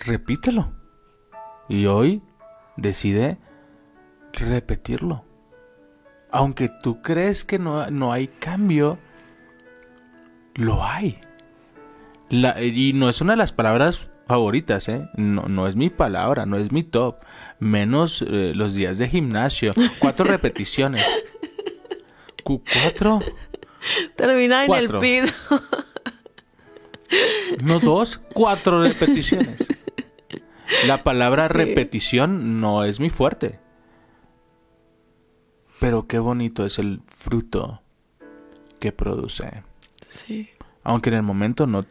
Repítelo. 0.05 0.73
Y 1.69 1.87
hoy 1.87 2.23
decide 2.77 3.39
repetirlo. 4.33 5.28
Aunque 6.31 6.71
tú 6.83 7.01
crees 7.03 7.45
que 7.45 7.59
no, 7.59 7.91
no 7.91 8.13
hay 8.13 8.29
cambio, 8.29 8.99
lo 10.55 10.85
hay. 10.85 11.19
La- 12.29 12.61
y 12.63 12.93
no 12.93 13.09
es 13.09 13.21
una 13.21 13.33
de 13.33 13.39
las 13.39 13.53
palabras 13.53 14.09
favoritas, 14.27 14.89
¿eh? 14.91 15.09
No, 15.17 15.43
no 15.49 15.67
es 15.67 15.77
mi 15.77 15.89
palabra, 15.89 16.45
no 16.45 16.59
es 16.59 16.71
mi 16.73 16.83
top. 16.83 17.17
Menos 17.59 18.23
eh, 18.29 18.53
los 18.55 18.75
días 18.75 18.99
de 18.99 19.09
gimnasio. 19.09 19.73
Cuatro 20.01 20.25
repeticiones. 20.29 21.05
Cu- 22.45 22.63
¿Cuatro? 22.83 23.21
Termina 24.17 24.65
en 24.67 24.73
el 24.75 24.99
piso. 24.99 25.33
No 27.63 27.81
dos, 27.81 28.21
cuatro 28.35 28.83
repeticiones. 28.83 29.57
La 30.87 31.03
palabra 31.03 31.49
Sí. 31.49 31.55
repetición 31.55 32.61
no 32.61 32.85
es 32.85 33.01
mi 33.01 33.09
fuerte. 33.09 33.59
Pero 35.81 36.07
qué 36.07 36.19
bonito 36.19 36.67
es 36.67 36.79
el 36.79 37.03
fruto 37.07 37.83
que 38.81 38.93
produce. 38.93 39.63
Sí. 40.09 40.51
Aunque 40.83 41.11
en 41.11 41.17
el 41.17 41.23
momento 41.23 41.67
no 41.67 41.85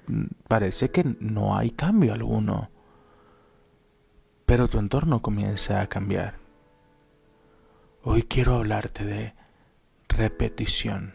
parece 0.47 0.91
que 0.91 1.15
no 1.19 1.55
hay 1.55 1.71
cambio 1.71 2.13
alguno. 2.13 2.69
Pero 4.45 4.67
tu 4.67 4.79
entorno 4.79 5.21
comienza 5.21 5.81
a 5.81 5.87
cambiar. 5.87 6.35
Hoy 8.03 8.23
quiero 8.23 8.55
hablarte 8.55 9.05
de 9.05 9.33
repetición. 10.07 11.13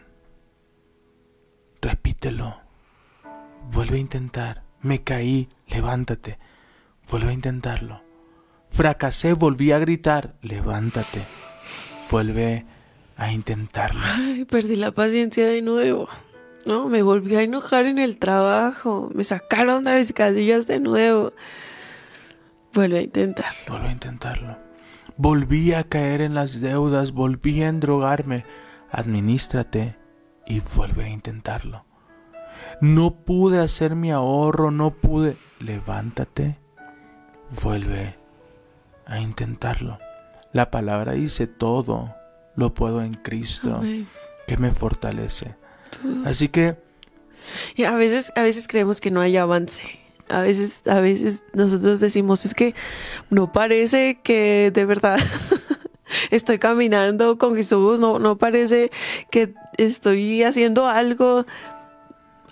Repítelo. 1.81 2.57
Vuelve 3.71 3.97
a 3.97 4.01
intentar. 4.01 4.63
Me 4.81 5.03
caí, 5.03 5.49
levántate. 5.67 6.37
Vuelve 7.09 7.29
a 7.29 7.33
intentarlo. 7.33 8.01
Fracasé, 8.69 9.33
volví 9.33 9.71
a 9.71 9.79
gritar, 9.79 10.35
levántate. 10.41 11.23
Vuelve 12.09 12.65
a 13.17 13.31
intentarlo. 13.31 14.01
Ay, 14.03 14.45
perdí 14.45 14.75
la 14.75 14.91
paciencia 14.91 15.45
de 15.45 15.61
nuevo. 15.61 16.09
No, 16.65 16.87
me 16.87 17.01
volví 17.01 17.35
a 17.35 17.41
enojar 17.41 17.85
en 17.85 17.99
el 17.99 18.17
trabajo. 18.17 19.09
Me 19.13 19.23
sacaron 19.23 19.83
de 19.83 19.97
mis 19.97 20.13
casillas 20.13 20.67
de 20.67 20.79
nuevo. 20.79 21.33
Vuelve 22.73 22.99
a 22.99 23.01
intentarlo. 23.01 23.59
Vuelve 23.67 23.89
a 23.89 23.91
intentarlo. 23.91 24.57
Volví 25.17 25.73
a 25.73 25.83
caer 25.83 26.21
en 26.21 26.33
las 26.33 26.61
deudas, 26.61 27.11
volví 27.11 27.61
a 27.61 27.69
endrogarme. 27.69 28.45
Administrate 28.91 29.95
y 30.47 30.59
vuelve 30.59 31.05
a 31.05 31.09
intentarlo. 31.09 31.85
No 32.81 33.11
pude 33.11 33.59
hacer 33.59 33.95
mi 33.95 34.11
ahorro, 34.11 34.71
no 34.71 34.91
pude. 34.91 35.37
Levántate, 35.59 36.57
vuelve 37.61 38.15
a 39.05 39.19
intentarlo. 39.19 39.99
La 40.53 40.69
palabra 40.69 41.13
dice 41.13 41.47
todo, 41.47 42.13
lo 42.55 42.73
puedo 42.73 43.01
en 43.01 43.15
Cristo, 43.15 43.77
Amén. 43.77 44.07
que 44.47 44.57
me 44.57 44.71
fortalece. 44.71 45.55
Así 46.25 46.49
que 46.49 46.75
Y 47.75 47.83
a 47.83 47.95
veces, 47.95 48.31
a 48.35 48.43
veces 48.43 48.67
creemos 48.67 49.01
que 49.01 49.11
no 49.11 49.19
hay 49.19 49.35
avance. 49.35 49.81
A 50.29 50.41
veces, 50.41 50.87
a 50.87 50.99
veces 50.99 51.43
nosotros 51.53 51.99
decimos, 51.99 52.45
es 52.45 52.53
que 52.53 52.75
no 53.29 53.51
parece 53.51 54.19
que 54.23 54.71
de 54.73 54.85
verdad 54.85 55.19
estoy 56.31 56.59
caminando 56.59 57.37
con 57.37 57.55
Jesús, 57.55 57.99
no, 57.99 58.19
no 58.19 58.37
parece 58.37 58.91
que 59.31 59.53
estoy 59.77 60.43
haciendo 60.43 60.87
algo. 60.87 61.45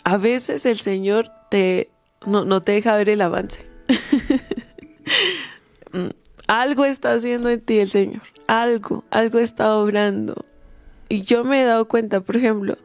A 0.04 0.18
veces 0.18 0.66
el 0.66 0.80
Señor 0.80 1.32
te, 1.50 1.92
no, 2.26 2.46
no 2.46 2.62
te 2.62 2.74
deja 2.74 2.96
ver 2.96 3.10
el 3.10 3.22
avance. 3.22 3.66
Algo 6.52 6.84
está 6.84 7.14
haciendo 7.14 7.50
en 7.50 7.62
ti 7.62 7.80
el 7.80 7.88
Señor. 7.88 8.24
Algo, 8.46 9.06
algo 9.10 9.40
está 9.40 9.74
obrando. 9.78 10.44
Y 11.08 11.22
yo 11.22 11.46
me 11.46 11.62
he 11.62 11.64
dado 11.64 11.88
cuenta, 11.88 12.20
por 12.20 12.36
ejemplo, 12.36 12.78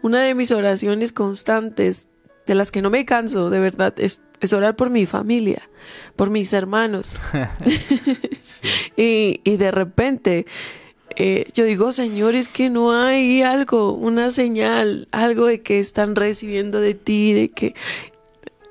una 0.00 0.22
de 0.22 0.34
mis 0.34 0.50
oraciones 0.52 1.12
constantes, 1.12 2.08
de 2.46 2.54
las 2.54 2.70
que 2.70 2.80
no 2.80 2.88
me 2.88 3.04
canso, 3.04 3.50
de 3.50 3.60
verdad, 3.60 3.92
es, 3.98 4.22
es 4.40 4.54
orar 4.54 4.74
por 4.74 4.88
mi 4.88 5.04
familia, 5.04 5.68
por 6.16 6.30
mis 6.30 6.50
hermanos. 6.54 7.18
y, 8.96 9.42
y 9.44 9.56
de 9.58 9.70
repente 9.70 10.46
eh, 11.14 11.44
yo 11.52 11.66
digo, 11.66 11.92
Señor, 11.92 12.34
es 12.34 12.48
que 12.48 12.70
no 12.70 12.94
hay 12.94 13.42
algo, 13.42 13.92
una 13.92 14.30
señal, 14.30 15.08
algo 15.10 15.44
de 15.44 15.60
que 15.60 15.78
están 15.78 16.16
recibiendo 16.16 16.80
de 16.80 16.94
ti, 16.94 17.34
de 17.34 17.50
que 17.50 17.74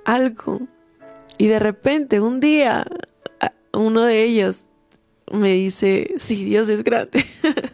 algo. 0.05 0.61
Y 1.37 1.45
de 1.45 1.59
repente, 1.59 2.19
un 2.19 2.39
día, 2.39 2.87
uno 3.73 4.03
de 4.03 4.23
ellos 4.23 4.67
me 5.31 5.53
dice, 5.53 6.13
sí, 6.17 6.45
Dios 6.45 6.69
es 6.69 6.83
grande, 6.83 7.25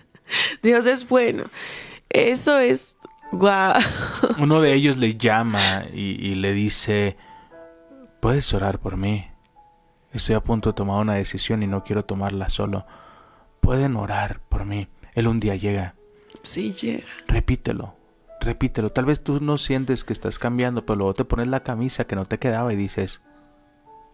Dios 0.63 0.85
es 0.85 1.07
bueno. 1.07 1.45
Eso 2.09 2.59
es, 2.59 2.97
guau. 3.31 3.73
uno 4.39 4.61
de 4.61 4.73
ellos 4.73 4.97
le 4.97 5.15
llama 5.17 5.85
y, 5.93 6.17
y 6.25 6.35
le 6.35 6.53
dice, 6.53 7.17
puedes 8.19 8.53
orar 8.53 8.79
por 8.79 8.97
mí. 8.97 9.27
Estoy 10.13 10.35
a 10.35 10.43
punto 10.43 10.69
de 10.69 10.75
tomar 10.75 11.01
una 11.01 11.15
decisión 11.15 11.61
y 11.61 11.67
no 11.67 11.83
quiero 11.83 12.05
tomarla 12.05 12.47
solo. 12.47 12.85
Pueden 13.59 13.97
orar 13.97 14.39
por 14.47 14.63
mí. 14.65 14.87
Él 15.13 15.27
un 15.27 15.41
día 15.41 15.55
llega. 15.55 15.95
Sí 16.41 16.71
llega. 16.71 17.05
Repítelo. 17.27 17.95
Repítelo. 18.39 18.91
Tal 18.91 19.05
vez 19.05 19.23
tú 19.23 19.39
no 19.41 19.57
sientes 19.57 20.03
que 20.03 20.13
estás 20.13 20.39
cambiando, 20.39 20.85
pero 20.85 20.97
luego 20.97 21.13
te 21.15 21.25
pones 21.25 21.47
la 21.47 21.63
camisa 21.63 22.05
que 22.05 22.15
no 22.15 22.25
te 22.25 22.39
quedaba 22.39 22.71
y 22.71 22.75
dices, 22.77 23.21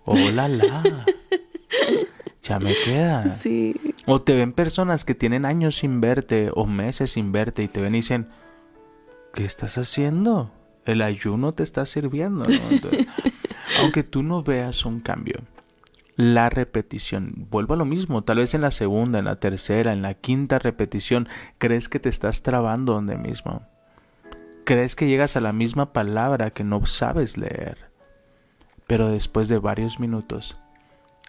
hola, 0.05 0.47
la. 0.47 1.05
Ya 2.51 2.60
me 2.60 2.75
queda. 2.75 3.29
Sí. 3.29 3.75
O 4.05 4.22
te 4.22 4.36
ven 4.36 4.51
personas 4.51 5.05
que 5.05 5.15
tienen 5.15 5.46
años 5.46 5.77
sin 5.77 6.01
verte 6.01 6.51
o 6.53 6.65
meses 6.65 7.12
sin 7.12 7.31
verte 7.31 7.63
y 7.63 7.70
te 7.70 7.79
ven 7.79 7.96
y 7.96 8.00
dicen, 8.00 8.27
¿qué 9.34 9.46
estás 9.46 9.77
haciendo? 9.77 10.51
El 10.86 11.01
ayuno 11.01 11.53
te 11.53 11.63
está 11.63 11.86
sirviendo. 11.86 12.43
¿no? 12.43 12.70
Entonces, 12.70 13.08
aunque 13.79 14.03
tú 14.03 14.22
no 14.22 14.44
veas 14.44 14.85
un 14.85 15.00
cambio, 15.00 15.40
la 16.18 16.50
repetición, 16.50 17.48
vuelvo 17.50 17.75
a 17.75 17.77
lo 17.77 17.85
mismo, 17.85 18.24
tal 18.24 18.40
vez 18.40 18.53
en 18.53 18.61
la 18.61 18.72
segunda, 18.72 19.20
en 19.20 19.25
la 19.25 19.37
tercera, 19.37 19.94
en 19.94 20.01
la 20.01 20.14
quinta 20.14 20.59
repetición, 20.59 21.29
crees 21.57 21.87
que 21.87 22.01
te 22.01 22.09
estás 22.09 22.44
trabando 22.44 22.94
donde 22.94 23.18
mismo. 23.18 23.66
Crees 24.66 24.96
que 24.96 25.07
llegas 25.07 25.37
a 25.37 25.42
la 25.42 25.53
misma 25.53 25.94
palabra 25.94 26.51
que 26.51 26.66
no 26.66 26.85
sabes 26.85 27.37
leer. 27.37 27.77
Pero 28.87 29.07
después 29.07 29.48
de 29.48 29.57
varios 29.57 30.01
minutos, 30.01 30.57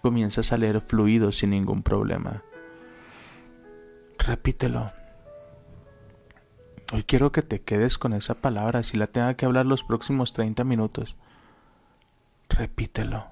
comienzas 0.03 0.51
a 0.51 0.57
leer 0.57 0.81
fluido 0.81 1.31
sin 1.31 1.51
ningún 1.51 1.81
problema. 1.81 2.43
Repítelo. 4.19 4.91
Hoy 6.91 7.03
quiero 7.03 7.31
que 7.31 7.41
te 7.41 7.61
quedes 7.61 7.97
con 7.97 8.11
esa 8.11 8.33
palabra, 8.35 8.83
si 8.83 8.97
la 8.97 9.07
tenga 9.07 9.35
que 9.35 9.45
hablar 9.45 9.65
los 9.65 9.81
próximos 9.85 10.33
30 10.33 10.65
minutos. 10.65 11.15
Repítelo. 12.49 13.27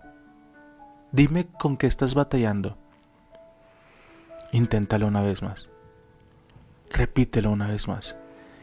Dime 1.12 1.48
con 1.60 1.76
qué 1.76 1.88
estás 1.88 2.16
batallando. 2.16 2.78
Inténtalo 4.54 5.08
una 5.08 5.22
vez 5.22 5.42
más. 5.42 5.70
Repítelo 6.90 7.52
una 7.52 7.68
vez 7.68 7.90
más. 7.90 8.16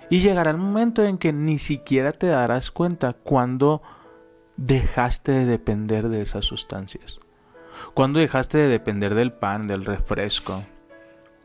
Y 0.08 0.20
llegará 0.20 0.50
el 0.50 0.56
momento 0.56 1.04
en 1.04 1.18
que 1.18 1.34
ni 1.34 1.58
siquiera 1.58 2.12
te 2.12 2.28
darás 2.28 2.70
cuenta 2.70 3.12
cuando 3.12 3.82
dejaste 4.56 5.32
de 5.32 5.44
depender 5.44 6.08
de 6.08 6.22
esas 6.22 6.46
sustancias. 6.46 7.20
Cuando 7.94 8.18
dejaste 8.18 8.58
de 8.58 8.68
depender 8.68 9.14
del 9.14 9.32
pan, 9.32 9.66
del 9.66 9.84
refresco. 9.84 10.62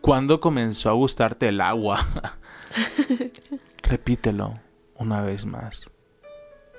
Cuando 0.01 0.39
comenzó 0.39 0.89
a 0.89 0.93
gustarte 0.93 1.47
el 1.47 1.61
agua. 1.61 1.99
Repítelo 3.83 4.59
una 4.95 5.21
vez 5.21 5.45
más. 5.45 5.89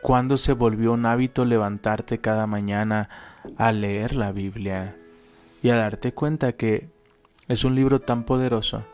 Cuando 0.03 0.37
se 0.37 0.53
volvió 0.53 0.93
un 0.93 1.07
hábito 1.07 1.45
levantarte 1.45 2.21
cada 2.21 2.47
mañana 2.47 3.09
a 3.57 3.73
leer 3.73 4.17
la 4.17 4.33
Biblia 4.33 4.97
y 5.63 5.71
a 5.71 5.77
darte 5.77 6.13
cuenta 6.13 6.53
que 6.53 6.89
es 7.49 7.65
un 7.65 7.75
libro 7.75 8.01
tan 8.01 8.25
poderoso 8.25 8.85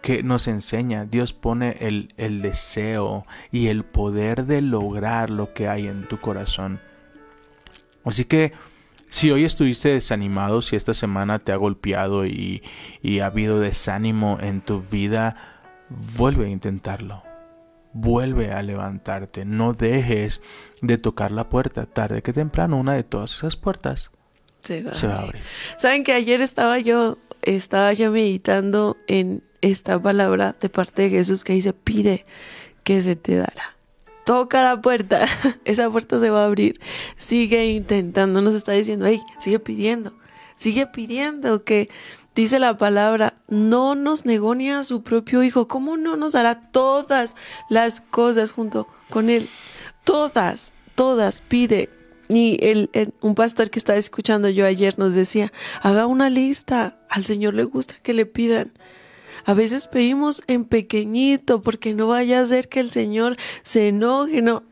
que 0.00 0.22
nos 0.22 0.48
enseña, 0.48 1.06
Dios 1.06 1.32
pone 1.32 1.76
el, 1.80 2.12
el 2.18 2.42
deseo 2.42 3.26
y 3.50 3.68
el 3.68 3.84
poder 3.84 4.44
de 4.44 4.60
lograr 4.60 5.30
lo 5.30 5.54
que 5.54 5.66
hay 5.68 5.86
en 5.86 6.06
tu 6.08 6.20
corazón. 6.20 6.80
Así 8.04 8.26
que 8.26 8.52
si 9.14 9.30
hoy 9.30 9.44
estuviste 9.44 9.90
desanimado, 9.90 10.60
si 10.60 10.74
esta 10.74 10.92
semana 10.92 11.38
te 11.38 11.52
ha 11.52 11.56
golpeado 11.56 12.26
y, 12.26 12.64
y 13.00 13.20
ha 13.20 13.26
habido 13.26 13.60
desánimo 13.60 14.38
en 14.40 14.60
tu 14.60 14.82
vida, 14.82 15.36
vuelve 15.88 16.46
a 16.46 16.48
intentarlo. 16.48 17.22
Vuelve 17.92 18.50
a 18.50 18.60
levantarte. 18.64 19.44
No 19.44 19.72
dejes 19.72 20.42
de 20.82 20.98
tocar 20.98 21.30
la 21.30 21.48
puerta. 21.48 21.86
Tarde 21.86 22.22
que 22.22 22.32
temprano, 22.32 22.76
una 22.76 22.94
de 22.94 23.04
todas 23.04 23.36
esas 23.36 23.54
puertas 23.54 24.10
Se 24.64 24.82
va, 24.82 24.94
se 24.94 25.06
va 25.06 25.14
a 25.14 25.18
abrir. 25.18 25.42
abrir. 25.42 25.42
Saben 25.78 26.02
que 26.02 26.12
ayer 26.12 26.42
estaba 26.42 26.80
yo, 26.80 27.16
estaba 27.42 27.92
yo 27.92 28.10
meditando 28.10 28.96
en 29.06 29.44
esta 29.60 29.96
palabra 29.96 30.56
de 30.60 30.68
parte 30.68 31.02
de 31.02 31.10
Jesús 31.10 31.44
que 31.44 31.52
dice, 31.52 31.72
pide 31.72 32.24
que 32.82 33.00
se 33.00 33.14
te 33.14 33.36
dará. 33.36 33.73
Toca 34.24 34.62
la 34.62 34.80
puerta, 34.80 35.26
esa 35.64 35.90
puerta 35.90 36.18
se 36.18 36.30
va 36.30 36.42
a 36.42 36.46
abrir. 36.46 36.80
Sigue 37.18 37.66
intentando, 37.66 38.40
nos 38.40 38.54
está 38.54 38.72
diciendo, 38.72 39.06
hey, 39.06 39.20
sigue 39.38 39.58
pidiendo, 39.58 40.14
sigue 40.56 40.86
pidiendo 40.86 41.62
que 41.64 41.90
dice 42.34 42.58
la 42.58 42.78
palabra, 42.78 43.34
no 43.48 43.94
nos 43.94 44.24
negó 44.24 44.54
ni 44.54 44.70
a 44.70 44.82
su 44.82 45.02
propio 45.02 45.42
hijo. 45.42 45.68
¿Cómo 45.68 45.96
no 45.96 46.16
nos 46.16 46.32
dará 46.32 46.70
todas 46.70 47.36
las 47.68 48.00
cosas 48.00 48.50
junto 48.50 48.88
con 49.10 49.28
él? 49.28 49.48
Todas, 50.04 50.72
todas, 50.94 51.40
pide. 51.40 51.90
Y 52.28 52.58
el- 52.62 52.90
un 53.20 53.34
pastor 53.34 53.68
que 53.68 53.78
estaba 53.78 53.98
escuchando 53.98 54.48
yo 54.48 54.64
ayer 54.64 54.98
nos 54.98 55.12
decía, 55.12 55.52
haga 55.82 56.06
una 56.06 56.30
lista, 56.30 56.96
al 57.10 57.24
Señor 57.26 57.52
le 57.54 57.64
gusta 57.64 57.94
que 58.02 58.14
le 58.14 58.24
pidan. 58.24 58.72
A 59.46 59.54
veces 59.54 59.86
pedimos 59.86 60.42
en 60.46 60.64
pequeñito 60.64 61.60
porque 61.62 61.94
no 61.94 62.06
vaya 62.08 62.40
a 62.40 62.46
ser 62.46 62.68
que 62.68 62.80
el 62.80 62.90
Señor 62.90 63.36
se 63.62 63.88
enoje, 63.88 64.40
no. 64.42 64.62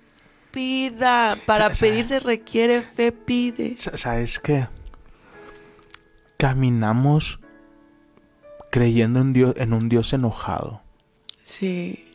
Pida, 0.51 1.39
para 1.47 1.71
pedir 1.71 2.05
se 2.05 2.19
requiere 2.21 2.83
fe, 2.83 3.11
pide. 3.13 3.77
Sa- 3.77 3.97
¿Sabes 3.97 4.39
qué? 4.39 4.67
Caminamos 6.37 7.39
creyendo 8.71 9.21
en, 9.21 9.33
Dios, 9.33 9.55
en 9.57 9.73
un 9.73 9.89
Dios 9.89 10.13
enojado. 10.13 10.83
Sí, 11.43 12.09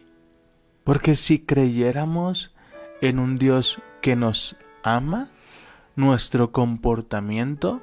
Porque 0.84 1.16
si 1.16 1.40
creyéramos 1.40 2.54
en 3.02 3.20
un 3.20 3.38
Dios 3.38 3.80
que 4.02 4.16
nos 4.16 4.56
ama, 4.84 5.30
nuestro 5.96 6.52
comportamiento 6.52 7.82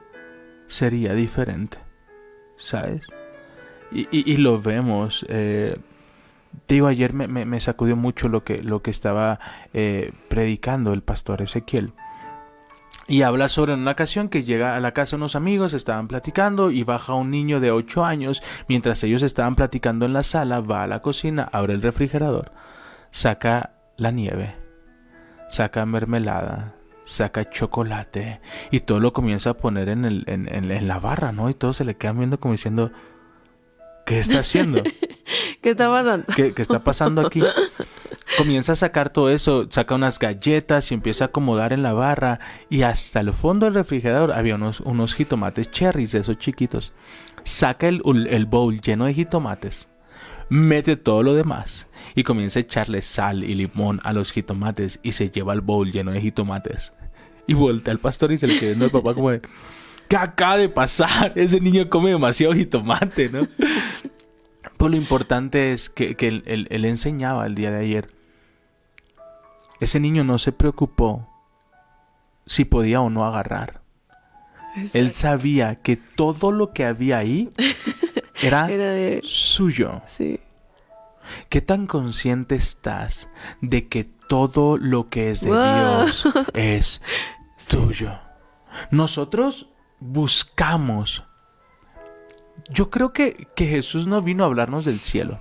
sería 0.69 1.15
diferente. 1.15 1.79
¿Sabes? 2.57 3.07
Y, 3.95 4.37
lo 4.39 4.61
vemos. 4.61 5.25
eh, 5.29 5.77
digo, 6.69 6.89
ayer 6.89 7.13
me, 7.13 7.29
me- 7.29 7.45
me 7.45 7.61
sacudió 7.61 7.95
mucho 7.97 8.29
lo 8.29 8.43
que, 8.45 8.63
lo 8.63 8.83
que 8.83 8.91
estaba 8.91 9.39
eh, 9.73 10.13
predicando 10.29 10.93
el 10.93 11.03
pastor 11.03 11.43
Ezequiel. 11.43 11.93
Y 13.07 13.23
habla 13.23 13.49
sobre 13.49 13.75
una 13.75 13.91
ocasión 13.93 14.29
que 14.31 14.45
llega 14.45 14.77
a 14.77 14.81
la 14.81 14.93
casa 14.93 15.17
unos 15.17 15.37
amigos, 15.37 15.75
estaban 15.75 16.09
platicando 16.09 16.71
y 16.71 16.85
baja 16.85 17.13
un 17.15 17.31
niño 17.31 17.61
de 17.61 17.71
8 17.71 18.05
años. 18.05 18.43
Mientras 18.67 19.03
ellos 19.05 19.23
estaban 19.23 19.57
platicando 19.57 20.07
en 20.07 20.13
la 20.15 20.23
sala, 20.23 20.61
va 20.61 20.83
a 20.83 20.87
la 20.87 21.03
cocina, 21.03 21.49
abre 21.53 21.75
el 21.75 21.83
refrigerador, 21.83 22.53
saca 23.11 23.75
la 23.99 24.11
nieve, 24.11 24.55
saca 25.51 25.85
mermelada, 25.85 26.75
saca 27.05 27.51
chocolate 27.51 28.41
y 28.71 28.81
todo 28.81 29.01
lo 29.01 29.13
comienza 29.13 29.51
a 29.51 29.55
poner 29.55 29.91
en, 29.91 30.07
el, 30.07 30.25
en, 30.27 30.49
en- 30.53 30.71
en 30.71 30.89
la 30.89 30.99
barra, 30.99 31.31
¿no? 31.31 31.51
Y 31.51 31.55
todos 31.55 31.77
se 31.77 31.85
le 31.85 31.97
quedan 31.97 32.17
viendo 32.19 32.41
como 32.41 32.53
diciendo, 32.53 32.91
¿qué 34.07 34.19
está 34.19 34.41
haciendo? 34.41 34.83
¿Qué 35.63 35.71
está 35.71 35.89
pasando? 35.89 36.27
¿Qué, 36.35 36.53
qué 36.53 36.63
está 36.63 36.85
pasando 36.85 37.27
aquí? 37.27 37.43
Comienza 38.37 38.73
a 38.73 38.77
sacar 38.77 39.11
todo 39.11 39.31
eso, 39.31 39.67
saca 39.71 39.95
unas 39.95 40.19
galletas 40.19 40.91
y 40.91 40.95
empieza 40.95 41.25
a 41.25 41.27
acomodar 41.29 41.73
en 41.73 41.83
la 41.83 41.93
barra. 41.93 42.41
Y 42.69 42.83
hasta 42.83 43.21
el 43.21 43.33
fondo 43.33 43.67
del 43.67 43.75
refrigerador 43.75 44.33
había 44.33 44.57
unos, 44.57 44.81
unos 44.81 45.15
jitomates 45.15 45.71
cherries, 45.71 46.13
de 46.13 46.21
esos 46.21 46.39
chiquitos. 46.39 46.93
Saca 47.45 47.89
el, 47.89 48.03
el 48.29 48.47
bowl 48.47 48.81
lleno 48.81 49.05
de 49.05 49.15
jitomates, 49.15 49.89
mete 50.49 50.97
todo 50.97 51.23
lo 51.23 51.35
demás 51.35 51.87
y 52.15 52.23
comienza 52.23 52.59
a 52.59 52.63
echarle 52.63 53.03
sal 53.03 53.45
y 53.45 53.55
limón 53.55 54.01
a 54.03 54.13
los 54.13 54.33
jitomates 54.33 55.01
y 55.03 55.13
se 55.13 55.31
lleva 55.31 55.53
el 55.53 55.61
bowl 55.61 55.93
lleno 55.93 56.11
de 56.11 56.21
jitomates. 56.21 56.93
Y 57.47 57.55
voltea 57.55 57.93
al 57.93 57.99
pastor 57.99 58.33
y 58.33 58.39
se 58.39 58.47
le 58.47 58.59
queda 58.59 58.85
al 58.85 58.91
papá 58.91 59.15
como 59.15 59.31
de, 59.31 59.43
¿qué 60.09 60.17
acaba 60.17 60.57
de 60.59 60.69
pasar? 60.69 61.33
Ese 61.37 61.61
niño 61.61 61.89
come 61.89 62.11
demasiado 62.11 62.53
jitomate, 62.55 63.29
¿no? 63.29 63.47
Pues 64.77 64.91
lo 64.91 64.97
importante 64.99 65.73
es 65.73 65.89
que, 65.89 66.15
que 66.15 66.29
él, 66.29 66.43
él- 66.47 66.67
él 66.71 66.85
enseñaba 66.85 67.47
el 67.47 67.55
día 67.55 67.71
de 67.71 67.79
ayer. 67.79 68.11
Ese 69.81 69.99
niño 70.01 70.25
no 70.25 70.37
se 70.37 70.53
preocupó 70.53 71.29
si 72.47 72.65
podía 72.67 73.01
o 73.01 73.09
no 73.09 73.25
agarrar. 73.25 73.81
Él 74.93 75.13
sabía 75.13 75.77
que 75.77 75.97
todo 75.97 76.51
lo 76.53 76.73
que 76.73 76.85
había 76.85 77.19
ahí 77.19 77.49
era, 78.43 78.69
Era 78.71 78.91
de... 78.91 79.21
suyo. 79.23 80.03
Sí. 80.07 80.41
¿Qué 81.49 81.63
tan 81.63 81.87
consciente 81.87 82.55
estás 82.55 83.29
de 83.63 83.89
que 83.89 84.05
todo 84.05 84.77
lo 84.77 85.09
que 85.09 85.31
es 85.31 85.41
de 85.41 85.51
Wow. 85.51 86.03
Dios 86.05 86.29
es 86.53 87.01
tuyo? 87.71 88.19
Nosotros 88.91 89.69
buscamos. 90.05 91.25
Yo 92.69 92.91
creo 92.91 93.13
que, 93.13 93.49
que 93.57 93.67
Jesús 93.67 94.07
no 94.07 94.23
vino 94.23 94.45
a 94.45 94.47
hablarnos 94.47 94.85
del 94.85 94.99
cielo. 94.99 95.41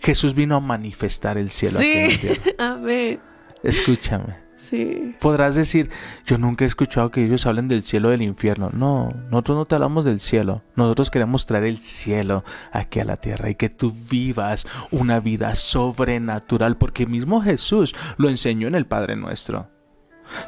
Jesús 0.00 0.34
vino 0.34 0.56
a 0.56 0.60
manifestar 0.60 1.38
el 1.38 1.50
cielo 1.50 1.78
aquí 1.78 1.92
en 1.92 2.38
la. 2.58 2.72
Amén. 2.72 3.20
Escúchame. 3.62 4.44
Sí. 4.56 5.14
Podrás 5.20 5.54
decir, 5.56 5.90
yo 6.24 6.38
nunca 6.38 6.64
he 6.64 6.68
escuchado 6.68 7.10
que 7.10 7.24
ellos 7.24 7.44
hablen 7.44 7.68
del 7.68 7.82
cielo 7.82 8.08
o 8.08 8.10
del 8.12 8.22
infierno. 8.22 8.70
No, 8.72 9.12
nosotros 9.30 9.58
no 9.58 9.64
te 9.66 9.74
hablamos 9.74 10.04
del 10.04 10.20
cielo. 10.20 10.62
Nosotros 10.74 11.10
queremos 11.10 11.44
traer 11.44 11.64
el 11.64 11.78
cielo 11.78 12.44
aquí 12.72 13.00
a 13.00 13.04
la 13.04 13.16
tierra 13.16 13.50
y 13.50 13.56
que 13.56 13.68
tú 13.68 13.94
vivas 14.10 14.66
una 14.90 15.20
vida 15.20 15.54
sobrenatural, 15.54 16.76
porque 16.76 17.06
mismo 17.06 17.42
Jesús 17.42 17.94
lo 18.16 18.30
enseñó 18.30 18.68
en 18.68 18.74
el 18.74 18.86
Padre 18.86 19.16
Nuestro. 19.16 19.68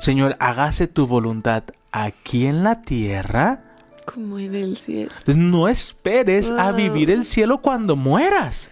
Señor, 0.01 0.37
hágase 0.41 0.87
tu 0.89 1.07
voluntad 1.07 1.65
aquí 1.93 2.47
en 2.47 2.63
la 2.65 2.83
tierra. 2.83 3.63
Como 4.05 4.39
en 4.39 4.55
el 4.55 4.77
cielo. 4.77 5.11
No 5.27 5.69
esperes 5.69 6.53
a 6.53 6.69
Wow. 6.71 6.77
vivir 6.77 7.11
el 7.11 7.25
cielo 7.25 7.59
cuando 7.61 7.97
mueras. 7.97 8.71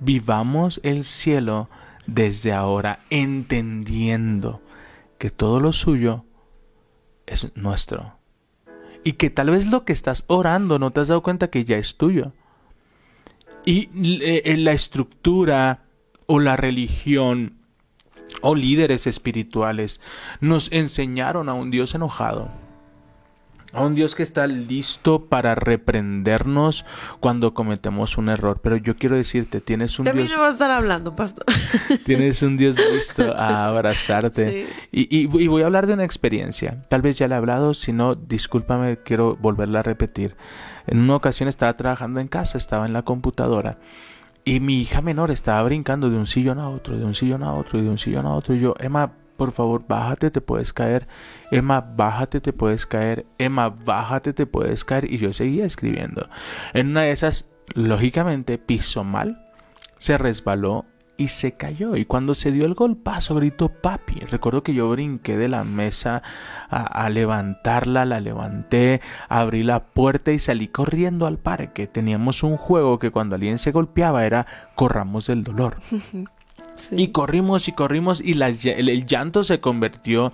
Vivamos 0.00 0.80
el 0.82 1.04
cielo 1.04 1.68
desde 2.06 2.52
ahora, 2.52 3.00
entendiendo 3.10 4.60
que 5.18 5.30
todo 5.30 5.60
lo 5.60 5.72
suyo 5.72 6.24
es 7.26 7.56
nuestro. 7.56 8.18
Y 9.02 9.12
que 9.12 9.30
tal 9.30 9.50
vez 9.50 9.66
lo 9.66 9.84
que 9.84 9.92
estás 9.92 10.24
orando 10.26 10.78
no 10.78 10.90
te 10.90 11.00
has 11.00 11.08
dado 11.08 11.22
cuenta 11.22 11.48
que 11.48 11.64
ya 11.64 11.76
es 11.78 11.96
tuyo. 11.96 12.32
Y 13.64 13.88
eh, 14.22 14.56
la 14.58 14.72
estructura 14.72 15.84
o 16.26 16.38
la 16.38 16.56
religión 16.56 17.54
o 18.42 18.54
líderes 18.54 19.06
espirituales 19.06 20.00
nos 20.40 20.70
enseñaron 20.72 21.48
a 21.48 21.54
un 21.54 21.70
Dios 21.70 21.94
enojado. 21.94 22.50
A 23.72 23.82
un 23.82 23.96
Dios 23.96 24.14
que 24.14 24.22
está 24.22 24.46
listo 24.46 25.24
para 25.26 25.56
reprendernos 25.56 26.84
cuando 27.18 27.54
cometemos 27.54 28.16
un 28.18 28.28
error. 28.28 28.60
Pero 28.62 28.76
yo 28.76 28.96
quiero 28.96 29.16
decirte, 29.16 29.60
tienes 29.60 29.98
un 29.98 30.04
También 30.04 30.28
Dios, 30.28 30.36
me 30.36 30.42
va 30.42 30.46
a 30.48 30.52
estar 30.52 30.70
hablando, 30.70 31.16
pastor. 31.16 31.44
tienes 32.04 32.40
un 32.42 32.56
Dios 32.56 32.76
listo 32.92 33.32
a 33.36 33.66
abrazarte. 33.66 34.66
Sí. 34.68 34.72
Y, 34.92 35.16
y- 35.26 35.42
y 35.42 35.48
voy 35.48 35.62
a 35.62 35.66
hablar 35.66 35.88
de 35.88 35.94
una 35.94 36.04
experiencia. 36.04 36.84
Tal 36.88 37.02
vez 37.02 37.18
ya 37.18 37.26
le 37.26 37.34
he 37.34 37.38
hablado, 37.38 37.74
si 37.74 37.92
no, 37.92 38.14
discúlpame, 38.14 38.98
quiero 38.98 39.34
volverla 39.40 39.80
a 39.80 39.82
repetir. 39.82 40.36
En 40.86 41.00
una 41.00 41.16
ocasión 41.16 41.48
estaba 41.48 41.76
trabajando 41.76 42.20
en 42.20 42.28
casa, 42.28 42.58
estaba 42.58 42.86
en 42.86 42.92
la 42.92 43.02
computadora. 43.02 43.78
Y 44.44 44.60
mi 44.60 44.80
hija 44.80 45.00
menor 45.00 45.30
estaba 45.30 45.62
brincando 45.62 46.10
de 46.10 46.18
un 46.18 46.26
sillón 46.26 46.58
a 46.58 46.68
otro, 46.68 46.98
de 46.98 47.04
un 47.04 47.14
sillón 47.14 47.42
a 47.42 47.54
otro, 47.54 47.78
y 47.78 47.82
de 47.82 47.88
un 47.88 47.98
sillón 47.98 48.26
a 48.26 48.34
otro. 48.34 48.54
Y 48.54 48.60
yo, 48.60 48.74
Emma, 48.78 49.12
por 49.36 49.52
favor, 49.52 49.84
bájate, 49.88 50.30
te 50.30 50.40
puedes 50.40 50.72
caer. 50.72 51.08
Emma, 51.50 51.80
bájate, 51.80 52.40
te 52.40 52.52
puedes 52.52 52.86
caer. 52.86 53.24
Emma, 53.38 53.70
bájate, 53.70 54.32
te 54.32 54.46
puedes 54.46 54.84
caer. 54.84 55.10
Y 55.10 55.18
yo 55.18 55.32
seguía 55.32 55.64
escribiendo. 55.64 56.28
En 56.74 56.88
una 56.88 57.02
de 57.02 57.12
esas, 57.12 57.48
lógicamente, 57.74 58.58
pisó 58.58 59.02
mal, 59.02 59.48
se 59.96 60.18
resbaló 60.18 60.84
y 61.16 61.28
se 61.28 61.52
cayó. 61.52 61.96
Y 61.96 62.04
cuando 62.04 62.34
se 62.34 62.50
dio 62.52 62.64
el 62.66 62.74
golpazo, 62.74 63.34
gritó 63.34 63.68
papi. 63.68 64.20
Recuerdo 64.20 64.62
que 64.62 64.74
yo 64.74 64.90
brinqué 64.90 65.36
de 65.36 65.48
la 65.48 65.64
mesa 65.64 66.22
a, 66.70 66.82
a 67.04 67.08
levantarla, 67.10 68.04
la 68.04 68.20
levanté, 68.20 69.00
abrí 69.28 69.62
la 69.62 69.84
puerta 69.84 70.32
y 70.32 70.38
salí 70.38 70.68
corriendo 70.68 71.26
al 71.26 71.38
parque. 71.38 71.86
Teníamos 71.86 72.42
un 72.42 72.56
juego 72.56 72.98
que 72.98 73.10
cuando 73.10 73.36
alguien 73.36 73.58
se 73.58 73.72
golpeaba 73.72 74.24
era 74.26 74.46
corramos 74.74 75.26
del 75.26 75.44
dolor. 75.44 75.76
Sí. 76.76 76.96
Y 77.02 77.08
corrimos 77.12 77.68
y 77.68 77.72
corrimos 77.72 78.20
y 78.20 78.34
la 78.34 78.48
el, 78.48 78.88
el 78.88 79.06
llanto 79.06 79.44
se 79.44 79.60
convirtió 79.60 80.32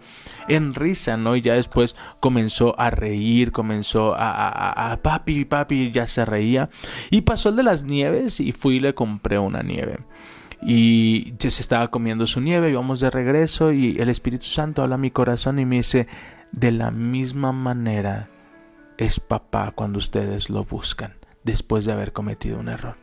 en 0.49 0.75
risa, 0.75 1.19
¿no? 1.19 1.37
Y 1.37 1.43
ya 1.43 1.53
después 1.53 1.97
comenzó 2.19 2.81
a 2.81 2.89
reír, 2.89 3.53
comenzó 3.53 4.15
a- 4.15 4.91
a 4.93 4.97
papi, 5.03 5.45
papi, 5.45 5.91
ya 5.91 6.07
se 6.07 6.25
reía. 6.25 6.71
Y 7.11 7.21
pasó 7.23 7.51
el 7.51 7.57
de 7.57 7.63
las 7.63 7.85
nieves 7.85 8.41
y 8.41 8.53
fui 8.53 8.77
y 8.77 8.81
le 8.81 8.95
compré 8.95 9.39
una 9.39 9.63
nieve. 9.63 9.99
Y 10.63 11.35
se 11.39 11.49
estaba 11.49 11.89
comiendo 11.89 12.27
su 12.27 12.41
nieve, 12.41 12.71
íbamos 12.71 13.01
de 13.01 13.11
regreso 13.11 13.73
y 13.73 13.97
el 13.99 14.11
Espíritu 14.11 14.45
Santo 14.45 14.83
habla 14.83 14.97
a 14.97 14.99
mi 14.99 15.11
corazón 15.11 15.59
y 15.59 15.65
me 15.65 15.77
dice, 15.77 16.07
de 16.53 16.73
la 16.73 16.91
misma 16.91 17.53
manera 17.53 18.29
es 18.99 19.21
papá 19.21 19.73
cuando 19.75 19.99
ustedes 19.99 20.51
lo 20.51 20.65
buscan 20.65 21.15
después 21.45 21.87
de 21.87 21.93
haber 21.93 22.13
cometido 22.13 22.59
un 22.61 22.69
error. 22.69 22.97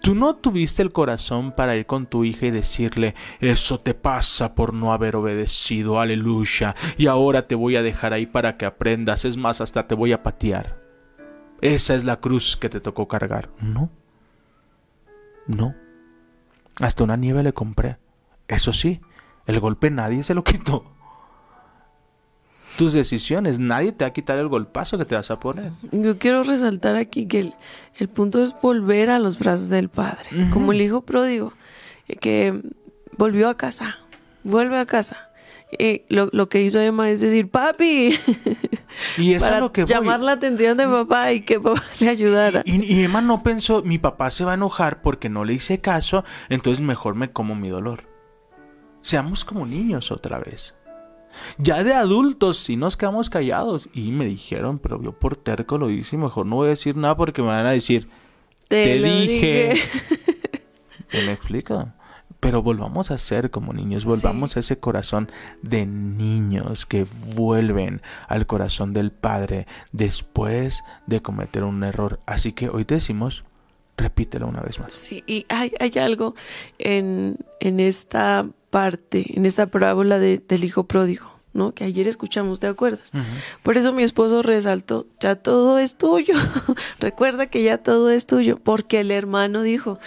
Tú 0.00 0.14
no 0.14 0.36
tuviste 0.36 0.82
el 0.82 0.92
corazón 0.92 1.52
para 1.52 1.76
ir 1.76 1.86
con 1.86 2.06
tu 2.06 2.24
hija 2.24 2.46
y 2.46 2.50
decirle, 2.50 3.14
eso 3.40 3.80
te 3.80 3.94
pasa 3.94 4.54
por 4.54 4.72
no 4.72 4.92
haber 4.92 5.16
obedecido, 5.16 6.00
aleluya, 6.00 6.76
y 6.96 7.06
ahora 7.06 7.46
te 7.46 7.54
voy 7.54 7.76
a 7.76 7.82
dejar 7.82 8.12
ahí 8.12 8.26
para 8.26 8.56
que 8.56 8.66
aprendas, 8.66 9.24
es 9.24 9.36
más, 9.36 9.60
hasta 9.60 9.86
te 9.86 9.94
voy 9.94 10.12
a 10.12 10.22
patear. 10.22 10.80
Esa 11.60 11.94
es 11.94 12.04
la 12.04 12.20
cruz 12.20 12.56
que 12.56 12.68
te 12.68 12.80
tocó 12.80 13.08
cargar. 13.08 13.50
No. 13.60 13.90
No. 15.46 15.74
Hasta 16.80 17.04
una 17.04 17.16
nieve 17.16 17.42
le 17.42 17.52
compré. 17.52 17.98
Eso 18.48 18.72
sí, 18.72 19.00
el 19.46 19.60
golpe 19.60 19.90
nadie 19.90 20.22
se 20.24 20.34
lo 20.34 20.44
quitó. 20.44 20.84
Tus 22.76 22.92
decisiones, 22.92 23.60
nadie 23.60 23.92
te 23.92 24.04
va 24.04 24.08
a 24.08 24.12
quitar 24.12 24.36
el 24.38 24.48
golpazo 24.48 24.98
que 24.98 25.04
te 25.04 25.14
vas 25.14 25.30
a 25.30 25.38
poner. 25.38 25.70
Yo 25.92 26.18
quiero 26.18 26.42
resaltar 26.42 26.96
aquí 26.96 27.26
que 27.26 27.40
el, 27.40 27.54
el 27.96 28.08
punto 28.08 28.42
es 28.42 28.52
volver 28.60 29.10
a 29.10 29.20
los 29.20 29.38
brazos 29.38 29.68
del 29.68 29.88
Padre, 29.88 30.50
como 30.52 30.72
el 30.72 30.80
hijo 30.80 31.02
pródigo, 31.02 31.52
eh, 32.08 32.16
que 32.16 32.62
volvió 33.16 33.48
a 33.48 33.56
casa, 33.56 33.98
vuelve 34.42 34.78
a 34.78 34.86
casa. 34.86 35.30
Y 35.78 36.02
lo, 36.08 36.28
lo 36.32 36.48
que 36.48 36.62
hizo 36.62 36.80
Emma 36.80 37.10
es 37.10 37.20
decir, 37.20 37.50
papi, 37.50 38.18
Y 39.18 39.34
eso 39.34 39.46
para 39.46 39.56
es 39.56 39.62
lo 39.62 39.72
que 39.72 39.82
voy. 39.82 39.88
llamar 39.88 40.20
la 40.20 40.32
atención 40.32 40.76
de 40.76 40.86
papá 40.86 41.32
y 41.32 41.40
que 41.40 41.58
papá 41.58 41.82
le 42.00 42.08
ayudara. 42.08 42.62
Y, 42.64 42.84
y 42.84 43.02
Emma 43.04 43.20
no 43.20 43.42
pensó, 43.42 43.82
mi 43.82 43.98
papá 43.98 44.30
se 44.30 44.44
va 44.44 44.52
a 44.52 44.54
enojar 44.54 45.02
porque 45.02 45.28
no 45.28 45.44
le 45.44 45.54
hice 45.54 45.80
caso, 45.80 46.24
entonces 46.48 46.84
mejor 46.84 47.14
me 47.14 47.30
como 47.30 47.54
mi 47.54 47.68
dolor. 47.68 48.04
Seamos 49.02 49.44
como 49.44 49.66
niños 49.66 50.10
otra 50.12 50.38
vez. 50.38 50.74
Ya 51.58 51.82
de 51.82 51.92
adultos 51.94 52.58
sí 52.58 52.76
nos 52.76 52.96
quedamos 52.96 53.28
callados. 53.28 53.88
Y 53.92 54.12
me 54.12 54.24
dijeron, 54.24 54.78
pero 54.78 55.02
yo 55.02 55.12
por 55.12 55.36
terco 55.36 55.78
lo 55.78 55.90
hice 55.90 56.16
y 56.16 56.18
mejor 56.18 56.46
no 56.46 56.56
voy 56.56 56.68
a 56.68 56.70
decir 56.70 56.96
nada 56.96 57.16
porque 57.16 57.42
me 57.42 57.48
van 57.48 57.66
a 57.66 57.72
decir, 57.72 58.08
te, 58.68 58.98
lo 59.00 59.06
dije. 59.08 59.74
¿Me 61.12 61.32
explico? 61.32 61.88
Pero 62.44 62.62
volvamos 62.62 63.10
a 63.10 63.18
ser 63.18 63.50
como 63.50 63.72
niños, 63.72 64.04
volvamos 64.04 64.56
a 64.56 64.60
ese 64.60 64.78
corazón 64.78 65.30
de 65.62 65.86
niños 65.86 66.86
que 66.86 67.06
vuelven 67.34 68.02
al 68.28 68.46
corazón 68.46 68.92
del 68.92 69.10
Padre 69.10 69.66
después 69.92 70.84
de 71.06 71.22
cometer 71.22 71.64
un 71.64 71.82
error. 71.84 72.20
Así 72.26 72.52
que 72.52 72.68
hoy 72.68 72.84
te 72.84 72.94
decimos, 72.96 73.44
repítelo 73.96 74.46
una 74.46 74.60
vez 74.60 74.78
más. 74.78 74.92
Sí, 74.92 75.24
y 75.26 75.46
hay, 75.48 75.72
hay 75.80 75.92
algo 75.98 76.34
en, 76.78 77.38
en 77.60 77.80
esta 77.80 78.46
parte, 78.70 79.24
en 79.36 79.46
esta 79.46 79.66
parábola 79.66 80.18
de- 80.18 80.42
del 80.46 80.64
hijo 80.64 80.84
pródigo, 80.84 81.26
¿no? 81.52 81.72
Que 81.72 81.84
ayer 81.84 82.08
escuchamos, 82.08 82.60
¿te 82.60 82.66
acuerdas? 82.66 83.10
Por 83.62 83.78
eso 83.78 83.92
mi 83.92 84.02
esposo 84.02 84.42
resaltó, 84.42 85.06
ya 85.20 85.36
todo 85.36 85.78
es 85.78 85.96
tuyo. 85.96 86.34
Recuerda 87.00 87.46
que 87.46 87.62
ya 87.62 87.78
todo 87.78 88.10
es 88.10 88.26
tuyo, 88.26 88.56
porque 88.62 89.00
el 89.00 89.10
hermano 89.12 89.62
dijo, 89.62 89.98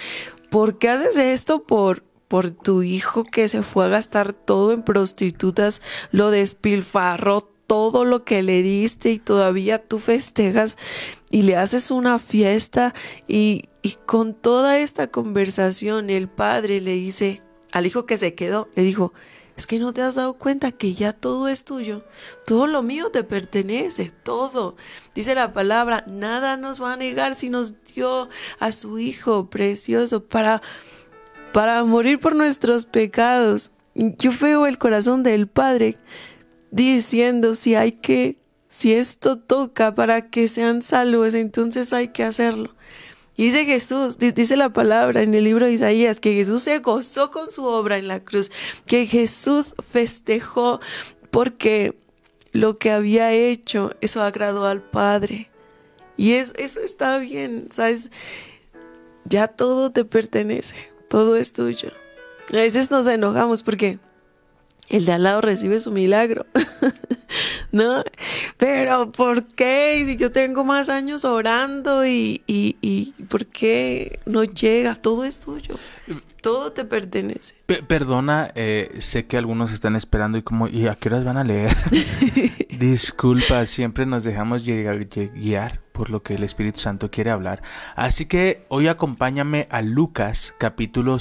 ¿por 0.52 0.78
qué 0.78 0.90
haces 0.90 1.18
esto 1.18 1.64
por 1.64 2.04
por 2.28 2.52
tu 2.52 2.84
hijo 2.84 3.24
que 3.24 3.48
se 3.48 3.64
fue 3.64 3.86
a 3.86 3.90
gastar 3.90 4.34
todo 4.34 4.72
en 4.72 4.84
prostitutas, 4.84 5.82
lo 6.12 6.32
despilfarró 6.32 7.42
todo 7.68 8.06
lo 8.06 8.24
que 8.24 8.44
le 8.44 8.62
diste 8.62 9.12
y 9.12 9.20
todavía 9.20 9.80
tú 9.80 10.00
festejas 10.00 10.78
y 11.30 11.44
le 11.44 11.58
haces 11.58 11.92
una 11.92 12.18
fiesta 12.20 12.94
y, 13.28 13.66
y 13.82 13.98
con 14.06 14.34
toda 14.34 14.80
esta 14.80 15.08
conversación 15.08 16.10
el 16.10 16.30
padre 16.30 16.80
le 16.82 16.94
dice 16.94 17.42
al 17.74 17.86
hijo 17.86 18.06
que 18.06 18.18
se 18.18 18.34
quedó, 18.34 18.70
le 18.76 18.84
dijo, 18.84 19.14
es 19.58 19.66
que 19.66 19.80
no 19.80 19.92
te 19.92 20.04
has 20.04 20.16
dado 20.16 20.36
cuenta 20.36 20.72
que 20.72 20.94
ya 20.94 21.14
todo 21.14 21.48
es 21.48 21.66
tuyo, 21.66 22.06
todo 22.46 22.68
lo 22.68 22.84
mío 22.84 23.10
te 23.10 23.24
pertenece, 23.24 24.12
todo. 24.24 24.78
Dice 25.16 25.34
la 25.34 25.52
palabra, 25.52 26.04
nada 26.06 26.58
nos 26.58 26.82
va 26.82 26.94
a 26.94 26.96
negar 26.96 27.34
si 27.34 27.50
nos 27.50 27.84
dio 27.84 28.30
a 28.60 28.72
su 28.72 29.00
hijo 29.00 29.50
precioso 29.50 30.24
para 30.24 30.62
para 31.54 31.84
morir 31.84 32.20
por 32.20 32.36
nuestros 32.36 32.86
pecados. 32.86 33.72
Yo 33.96 34.32
veo 34.40 34.68
el 34.68 34.78
corazón 34.78 35.24
del 35.24 35.48
Padre 35.48 35.98
diciendo 36.72 37.56
si 37.56 37.76
hay 37.76 37.94
que, 37.94 38.38
si 38.70 38.94
esto 38.94 39.40
toca 39.40 39.96
para 39.96 40.30
que 40.30 40.48
sean 40.48 40.82
salvos, 40.82 41.34
entonces 41.34 41.94
hay 41.94 42.10
que 42.10 42.24
hacerlo. 42.24 42.76
Y 43.36 43.46
dice 43.46 43.66
Jesús, 43.66 44.18
dice 44.18 44.58
la 44.58 44.74
palabra 44.74 45.22
en 45.22 45.34
el 45.36 45.44
libro 45.44 45.68
de 45.68 45.74
Isaías, 45.74 46.20
que 46.20 46.34
Jesús 46.34 46.64
se 46.64 46.80
gozó 46.80 47.30
con 47.30 47.52
su 47.52 47.66
obra 47.66 47.98
en 47.98 48.08
la 48.08 48.20
cruz, 48.20 48.52
que 48.88 49.06
Jesús 49.06 49.76
festejó 49.92 50.80
porque 51.30 51.96
lo 52.52 52.80
que 52.80 52.90
había 52.90 53.32
hecho, 53.34 53.92
eso 54.02 54.24
agradó 54.24 54.66
al 54.66 54.82
Padre. 54.82 55.52
Y 56.18 56.34
eso 56.34 56.82
está 56.82 57.20
bien, 57.20 57.68
¿sabes? 57.70 58.12
Ya 59.26 59.48
todo 59.48 59.92
te 59.92 60.04
pertenece 60.04 60.97
todo 61.10 61.36
es 61.36 61.54
tuyo. 61.54 61.90
A 62.50 62.58
veces 62.58 62.92
nos 62.92 63.08
enojamos 63.08 63.64
porque 63.64 64.00
el 64.90 65.06
de 65.06 65.12
al 65.12 65.24
lado 65.24 65.42
recibe 65.42 65.80
su 65.80 65.92
milagro. 65.92 66.46
¿No? 67.72 68.04
Pero 68.58 69.12
¿por 69.12 69.46
qué? 69.46 70.02
Si 70.06 70.16
yo 70.16 70.32
tengo 70.32 70.64
más 70.64 70.90
años 70.90 71.26
orando 71.26 72.06
y, 72.06 72.42
y, 72.48 72.78
y 72.82 73.12
¿por 73.26 73.46
qué 73.48 74.20
no 74.26 74.46
llega? 74.46 74.96
Todo 74.96 75.26
es 75.26 75.40
tuyo. 75.40 75.76
Todo 76.42 76.72
te 76.72 76.86
pertenece. 76.86 77.56
perdona, 77.88 78.52
eh, 78.56 78.96
sé 79.00 79.26
que 79.26 79.38
algunos 79.38 79.74
están 79.74 79.98
esperando 79.98 80.38
y 80.38 80.44
como, 80.44 80.70
¿y 80.70 80.88
a 80.88 80.96
qué 80.96 81.10
horas 81.10 81.26
van 81.26 81.38
a 81.38 81.44
leer? 81.44 81.76
Disculpa, 82.80 83.66
siempre 83.66 84.06
nos 84.06 84.24
dejamos 84.24 84.64
guiar 84.64 85.82
por 85.98 86.12
lo 86.12 86.22
que 86.22 86.36
el 86.36 86.44
Espíritu 86.44 86.80
Santo 86.80 87.10
quiere 87.10 87.32
hablar. 87.32 87.64
Así 87.96 88.28
que 88.28 88.66
hoy 88.70 88.88
acompáñame 88.88 89.68
a 89.72 89.82
Lucas 89.82 90.54
capítulo, 90.60 91.18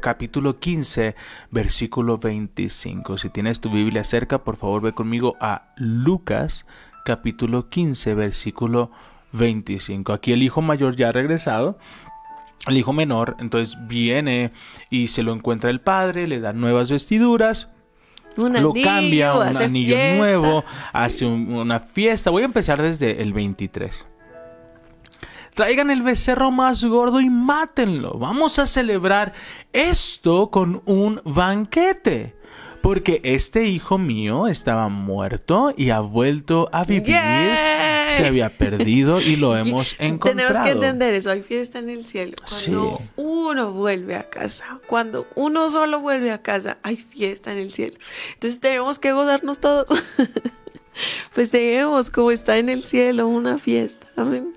capítulo 0.00 0.60
15, 0.60 1.16
versículo 1.50 2.18
25. 2.18 3.18
Si 3.18 3.28
tienes 3.30 3.60
tu 3.60 3.70
Biblia 3.70 4.04
cerca, 4.04 4.44
por 4.44 4.56
favor 4.56 4.82
ve 4.82 4.92
conmigo 4.92 5.36
a 5.40 5.72
Lucas 5.76 6.64
capítulo 7.04 7.68
15, 7.68 8.14
versículo 8.14 8.92
25. 9.32 10.12
Aquí 10.12 10.32
el 10.32 10.44
hijo 10.44 10.62
mayor 10.62 10.94
ya 10.94 11.08
ha 11.08 11.12
regresado 11.12 11.76
el 12.66 12.78
hijo 12.78 12.92
menor 12.94 13.36
entonces 13.40 13.76
viene 13.86 14.52
y 14.88 15.08
se 15.08 15.22
lo 15.22 15.34
encuentra 15.34 15.70
el 15.70 15.80
padre, 15.80 16.26
le 16.26 16.40
da 16.40 16.52
nuevas 16.54 16.90
vestiduras, 16.90 17.68
lo 18.36 18.72
cambia, 18.72 19.34
un 19.34 19.56
anillo 19.56 19.96
nuevo, 20.16 20.64
hace 20.92 21.26
una 21.26 21.80
fiesta. 21.80 22.30
Voy 22.30 22.42
a 22.42 22.46
empezar 22.46 22.80
desde 22.82 23.22
el 23.22 23.32
23. 23.32 24.06
Traigan 25.54 25.90
el 25.90 26.02
becerro 26.02 26.50
más 26.50 26.82
gordo 26.84 27.20
y 27.20 27.30
mátenlo. 27.30 28.18
Vamos 28.18 28.58
a 28.58 28.66
celebrar 28.66 29.32
esto 29.72 30.50
con 30.50 30.82
un 30.84 31.20
banquete 31.24 32.34
porque 32.82 33.20
este 33.24 33.64
hijo 33.64 33.96
mío 33.96 34.46
estaba 34.46 34.88
muerto 34.88 35.72
y 35.76 35.90
ha 35.90 36.00
vuelto 36.00 36.68
a 36.72 36.84
vivir. 36.84 37.16
Se 38.10 38.26
había 38.26 38.50
perdido 38.50 39.20
y 39.20 39.36
lo 39.36 39.56
hemos 39.58 39.96
encontrado. 39.98 40.52
Tenemos 40.52 40.64
que 40.64 40.72
entender 40.72 41.14
eso. 41.14 41.30
Hay 41.30 41.42
fiesta 41.42 41.78
en 41.78 41.90
el 41.90 42.06
cielo. 42.06 42.36
Cuando 42.48 43.00
uno 43.16 43.72
vuelve 43.72 44.16
a 44.16 44.28
casa, 44.28 44.80
cuando 44.86 45.26
uno 45.34 45.70
solo 45.70 46.00
vuelve 46.00 46.32
a 46.32 46.42
casa, 46.42 46.78
hay 46.82 46.96
fiesta 46.96 47.52
en 47.52 47.58
el 47.58 47.72
cielo. 47.72 47.96
Entonces 48.34 48.60
tenemos 48.60 48.98
que 48.98 49.12
gozarnos 49.12 49.60
todos. 49.60 49.86
pues 51.34 51.50
tenemos 51.50 52.10
como 52.10 52.30
está 52.30 52.58
en 52.58 52.68
el 52.68 52.84
cielo 52.84 53.26
una 53.26 53.58
fiesta. 53.58 54.08
Amén. 54.16 54.54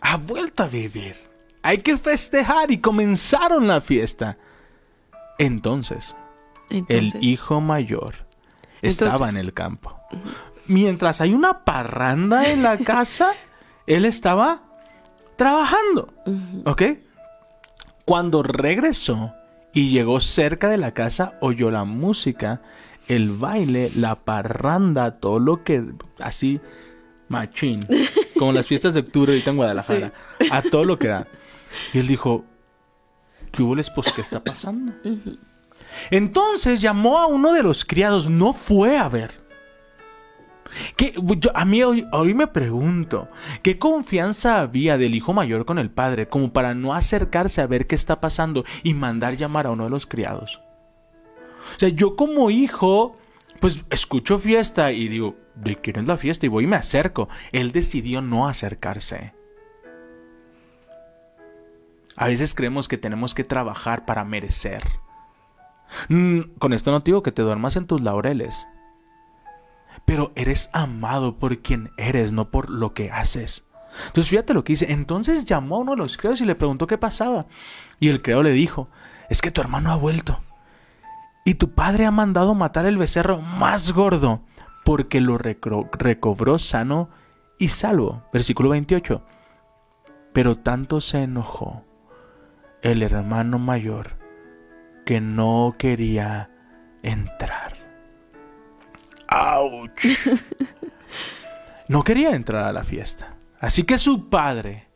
Ha 0.00 0.16
vuelto 0.16 0.62
a 0.62 0.68
vivir. 0.68 1.16
Hay 1.62 1.78
que 1.78 1.96
festejar 1.96 2.70
y 2.70 2.78
comenzaron 2.78 3.66
la 3.66 3.80
fiesta. 3.80 4.38
Entonces, 5.38 6.14
el 6.70 7.12
hijo 7.20 7.60
mayor 7.60 8.14
estaba 8.82 9.28
en 9.28 9.36
el 9.36 9.52
campo. 9.52 9.98
Mientras 10.68 11.20
hay 11.20 11.34
una 11.34 11.64
parranda 11.64 12.50
en 12.50 12.62
la 12.62 12.78
casa, 12.78 13.32
él 13.86 14.04
estaba 14.04 14.62
trabajando. 15.36 16.12
¿Ok? 16.64 16.82
Cuando 18.04 18.42
regresó 18.42 19.34
y 19.72 19.90
llegó 19.90 20.20
cerca 20.20 20.68
de 20.68 20.78
la 20.78 20.92
casa, 20.92 21.38
oyó 21.40 21.70
la 21.70 21.84
música, 21.84 22.62
el 23.08 23.30
baile, 23.30 23.90
la 23.96 24.16
parranda, 24.16 25.18
todo 25.18 25.38
lo 25.38 25.64
que 25.64 25.84
así 26.18 26.60
machín, 27.28 27.86
como 28.38 28.52
las 28.52 28.66
fiestas 28.66 28.94
de 28.94 29.00
octubre 29.00 29.32
ahorita 29.32 29.50
en 29.50 29.56
Guadalajara, 29.56 30.12
a 30.50 30.62
todo 30.62 30.84
lo 30.84 30.98
que 30.98 31.08
da. 31.08 31.26
Y 31.92 31.98
él 31.98 32.06
dijo, 32.06 32.44
¿qué 33.52 33.62
hubo, 33.62 33.74
pues, 33.94 34.12
¿Qué 34.12 34.20
está 34.20 34.42
pasando? 34.42 34.92
Entonces 36.10 36.80
llamó 36.80 37.18
a 37.18 37.26
uno 37.26 37.52
de 37.52 37.62
los 37.62 37.84
criados, 37.84 38.28
no 38.30 38.52
fue 38.52 38.98
a 38.98 39.08
ver. 39.08 39.45
A 41.54 41.64
mí 41.64 41.82
hoy, 41.82 42.06
hoy, 42.12 42.34
me 42.34 42.46
pregunto, 42.46 43.28
¿qué 43.62 43.78
confianza 43.78 44.60
había 44.60 44.98
del 44.98 45.14
hijo 45.14 45.32
mayor 45.32 45.64
con 45.64 45.78
el 45.78 45.90
padre 45.90 46.28
como 46.28 46.52
para 46.52 46.74
no 46.74 46.94
acercarse 46.94 47.60
a 47.60 47.66
ver 47.66 47.86
qué 47.86 47.94
está 47.94 48.20
pasando 48.20 48.64
y 48.82 48.94
mandar 48.94 49.36
llamar 49.36 49.66
a 49.66 49.70
uno 49.70 49.84
de 49.84 49.90
los 49.90 50.06
criados? 50.06 50.60
O 51.76 51.78
sea, 51.78 51.88
yo 51.88 52.16
como 52.16 52.50
hijo, 52.50 53.16
pues 53.60 53.84
escucho 53.90 54.38
fiesta 54.38 54.92
y 54.92 55.08
digo, 55.08 55.36
¿de 55.54 55.76
quién 55.76 55.96
es 55.96 56.06
la 56.06 56.16
fiesta? 56.16 56.46
Y 56.46 56.48
voy 56.48 56.64
y 56.64 56.68
me 56.68 56.76
acerco. 56.76 57.28
Él 57.52 57.72
decidió 57.72 58.22
no 58.22 58.48
acercarse. 58.48 59.34
A 62.16 62.28
veces 62.28 62.54
creemos 62.54 62.88
que 62.88 62.96
tenemos 62.96 63.34
que 63.34 63.44
trabajar 63.44 64.06
para 64.06 64.24
merecer. 64.24 64.82
Mm, 66.08 66.40
con 66.58 66.72
esto 66.72 66.90
no 66.90 67.00
te 67.00 67.10
digo 67.10 67.22
que 67.22 67.32
te 67.32 67.42
duermas 67.42 67.76
en 67.76 67.86
tus 67.86 68.00
laureles. 68.00 68.66
Pero 70.06 70.32
eres 70.34 70.70
amado 70.72 71.36
por 71.36 71.58
quien 71.58 71.90
eres, 71.98 72.32
no 72.32 72.50
por 72.50 72.70
lo 72.70 72.94
que 72.94 73.10
haces. 73.10 73.64
Entonces 74.06 74.30
fíjate 74.30 74.54
lo 74.54 74.64
que 74.64 74.72
dice. 74.72 74.92
Entonces 74.92 75.44
llamó 75.44 75.76
a 75.76 75.80
uno 75.80 75.92
de 75.92 75.98
los 75.98 76.16
criados 76.16 76.40
y 76.40 76.44
le 76.44 76.54
preguntó 76.54 76.86
qué 76.86 76.96
pasaba. 76.96 77.46
Y 78.00 78.08
el 78.08 78.22
criado 78.22 78.42
le 78.42 78.52
dijo, 78.52 78.88
es 79.28 79.42
que 79.42 79.50
tu 79.50 79.60
hermano 79.60 79.90
ha 79.90 79.96
vuelto. 79.96 80.40
Y 81.44 81.54
tu 81.54 81.70
padre 81.70 82.06
ha 82.06 82.10
mandado 82.10 82.54
matar 82.54 82.86
el 82.86 82.98
becerro 82.98 83.40
más 83.40 83.92
gordo 83.92 84.42
porque 84.84 85.20
lo 85.20 85.38
recobró 85.38 86.58
sano 86.58 87.10
y 87.58 87.68
salvo. 87.68 88.24
Versículo 88.32 88.70
28. 88.70 89.22
Pero 90.32 90.56
tanto 90.56 91.00
se 91.00 91.22
enojó 91.22 91.84
el 92.82 93.02
hermano 93.02 93.58
mayor 93.58 94.18
que 95.04 95.20
no 95.20 95.76
quería 95.78 96.50
entrar. 97.02 97.75
¡Auch! 99.28 99.90
No 101.88 102.02
quería 102.02 102.34
entrar 102.34 102.64
a 102.64 102.72
la 102.72 102.82
fiesta. 102.82 103.36
Así 103.60 103.84
que 103.84 103.96
su 103.96 104.28
padre 104.28 104.88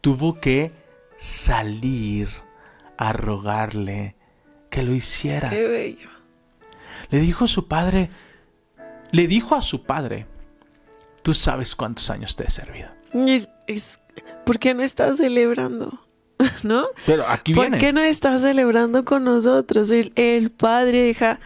tuvo 0.00 0.40
que 0.40 0.72
salir 1.16 2.28
a 2.96 3.12
rogarle 3.12 4.16
que 4.68 4.82
lo 4.82 4.92
hiciera. 4.92 5.48
Qué 5.48 5.68
bello. 5.68 6.10
Le 7.10 7.20
dijo 7.20 7.46
su 7.46 7.68
padre, 7.68 8.10
le 9.12 9.28
dijo 9.28 9.54
a 9.54 9.62
su 9.62 9.84
padre, 9.84 10.26
tú 11.22 11.34
sabes 11.34 11.76
cuántos 11.76 12.10
años 12.10 12.34
te 12.34 12.48
he 12.48 12.50
servido. 12.50 12.88
¿Por 14.44 14.58
qué 14.58 14.74
no 14.74 14.82
estás 14.82 15.18
celebrando? 15.18 16.04
¿no? 16.62 16.86
Pero 17.06 17.26
aquí 17.26 17.54
¿Por 17.54 17.78
qué 17.78 17.92
no 17.92 18.00
está 18.00 18.38
celebrando 18.38 19.04
con 19.04 19.24
nosotros? 19.24 19.90
El, 19.90 20.50
padre 20.50 21.02
deja 21.02 21.40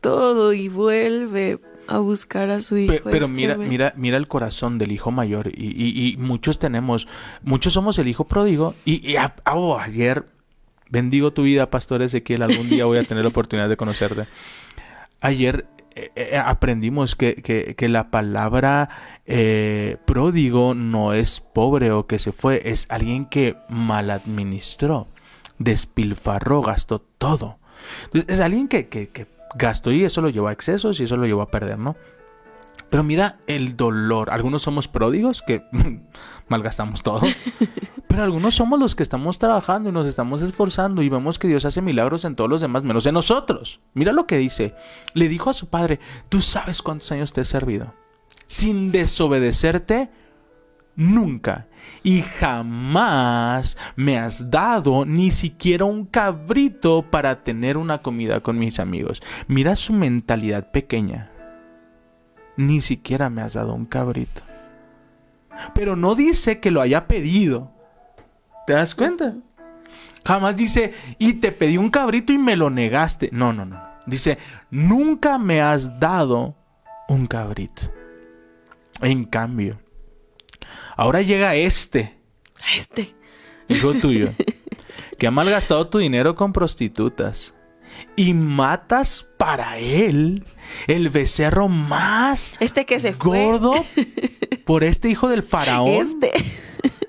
todo 0.00 0.52
y 0.52 0.68
vuelve 0.68 1.58
a 1.88 1.98
buscar 1.98 2.50
a 2.50 2.60
su 2.60 2.76
hijo. 2.78 2.94
Pero, 3.04 3.26
mira, 3.28 3.54
mira, 3.68 3.92
mira 3.96 4.16
el 4.16 4.28
corazón 4.28 4.78
del 4.78 4.92
hijo 4.92 5.10
mayor 5.10 5.48
y, 5.52 6.16
muchos 6.18 6.58
tenemos, 6.58 7.08
muchos 7.42 7.72
somos 7.72 7.98
el 7.98 8.08
hijo 8.08 8.24
pródigo 8.24 8.74
y, 8.84 9.14
oh, 9.52 9.78
ayer 9.78 10.24
bendigo 10.88 11.32
tu 11.32 11.42
vida, 11.42 11.70
pastor 11.70 12.02
Ezequiel, 12.02 12.42
algún 12.42 12.68
día 12.68 12.84
voy 12.84 12.98
a 12.98 13.04
tener 13.04 13.24
la 13.24 13.28
oportunidad 13.30 13.68
de 13.68 13.76
conocerte. 13.76 14.26
Ayer 15.20 15.66
eh, 15.94 16.10
eh, 16.14 16.36
aprendimos 16.38 17.14
que, 17.16 17.34
que- 17.34 17.74
que 17.76 17.88
la 17.88 18.10
palabra 18.10 18.88
eh, 19.26 19.96
pródigo 20.06 20.74
no 20.74 21.12
es 21.12 21.40
pobre 21.40 21.90
o 21.90 22.06
que 22.06 22.18
se 22.20 22.30
fue, 22.32 22.62
es 22.64 22.86
alguien 22.88 23.26
que 23.26 23.56
mal 23.68 24.10
administró, 24.10 25.08
despilfarró, 25.58 26.62
gastó 26.62 27.00
todo. 27.00 27.58
Entonces, 28.06 28.34
es 28.36 28.40
alguien 28.40 28.68
que, 28.68 28.88
que- 28.88 29.08
que 29.08 29.26
gastó 29.54 29.92
y 29.92 30.04
eso 30.04 30.20
lo 30.20 30.28
llevó 30.30 30.48
a 30.48 30.52
excesos 30.52 31.00
y 31.00 31.04
eso 31.04 31.16
lo 31.16 31.26
llevó 31.26 31.42
a 31.42 31.50
perder, 31.50 31.78
¿no? 31.78 31.96
Pero 32.90 33.04
mira 33.04 33.38
el 33.46 33.76
dolor. 33.76 34.30
Algunos 34.30 34.62
somos 34.62 34.88
pródigos 34.88 35.42
que 35.42 35.64
malgastamos 36.48 37.02
todo. 37.02 37.20
Pero 38.08 38.24
algunos 38.24 38.56
somos 38.56 38.80
los 38.80 38.96
que 38.96 39.04
estamos 39.04 39.38
trabajando 39.38 39.88
y 39.88 39.92
nos 39.92 40.06
estamos 40.06 40.42
esforzando 40.42 41.00
y 41.00 41.08
vemos 41.08 41.38
que 41.38 41.46
Dios 41.46 41.64
hace 41.64 41.80
milagros 41.80 42.24
en 42.24 42.34
todos 42.34 42.50
los 42.50 42.60
demás, 42.60 42.82
menos 42.82 43.06
en 43.06 43.14
nosotros. 43.14 43.80
Mira 43.94 44.12
lo 44.12 44.26
que 44.26 44.38
dice. 44.38 44.74
Le 45.14 45.28
dijo 45.28 45.48
a 45.48 45.52
su 45.52 45.68
padre, 45.68 46.00
tú 46.28 46.40
sabes 46.40 46.82
cuántos 46.82 47.12
años 47.12 47.32
te 47.32 47.42
he 47.42 47.44
servido. 47.44 47.94
Sin 48.48 48.90
desobedecerte, 48.90 50.10
nunca. 50.96 51.68
Y 52.02 52.22
jamás 52.22 53.76
me 53.96 54.18
has 54.18 54.50
dado 54.50 55.04
ni 55.04 55.30
siquiera 55.30 55.84
un 55.84 56.06
cabrito 56.06 57.02
para 57.02 57.42
tener 57.44 57.76
una 57.76 58.02
comida 58.02 58.40
con 58.40 58.58
mis 58.58 58.80
amigos. 58.80 59.22
Mira 59.48 59.76
su 59.76 59.92
mentalidad 59.92 60.70
pequeña. 60.70 61.30
Ni 62.56 62.80
siquiera 62.80 63.30
me 63.30 63.42
has 63.42 63.54
dado 63.54 63.74
un 63.74 63.86
cabrito. 63.86 64.42
Pero 65.74 65.96
no 65.96 66.14
dice 66.14 66.60
que 66.60 66.70
lo 66.70 66.80
haya 66.80 67.06
pedido. 67.06 67.70
¿Te 68.66 68.74
das 68.74 68.94
cuenta? 68.94 69.34
Jamás 70.24 70.56
dice, 70.56 70.94
y 71.18 71.34
te 71.34 71.52
pedí 71.52 71.76
un 71.76 71.90
cabrito 71.90 72.32
y 72.32 72.38
me 72.38 72.56
lo 72.56 72.70
negaste. 72.70 73.30
No, 73.32 73.52
no, 73.52 73.64
no. 73.64 73.82
Dice, 74.06 74.38
nunca 74.70 75.38
me 75.38 75.60
has 75.60 75.98
dado 75.98 76.56
un 77.08 77.26
cabrito. 77.26 77.82
En 79.00 79.24
cambio, 79.24 79.80
ahora 81.00 81.22
llega 81.22 81.54
este, 81.54 82.14
Este. 82.76 83.14
hijo 83.68 83.94
tuyo, 83.94 84.30
que 85.18 85.26
ha 85.26 85.30
malgastado 85.30 85.88
tu 85.88 85.98
dinero 85.98 86.34
con 86.34 86.52
prostitutas. 86.52 87.54
Y 88.16 88.34
matas 88.34 89.26
para 89.36 89.78
él 89.78 90.44
el 90.86 91.08
becerro 91.08 91.68
más 91.68 92.52
Este 92.60 92.86
que 92.86 93.00
se 93.00 93.14
fue. 93.14 93.44
gordo 93.44 93.74
por 94.64 94.84
este 94.84 95.08
hijo 95.10 95.28
del 95.28 95.42
faraón. 95.42 95.88
Este. 95.88 96.30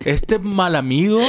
Este 0.03 0.39
mal 0.39 0.75
amigo, 0.75 1.21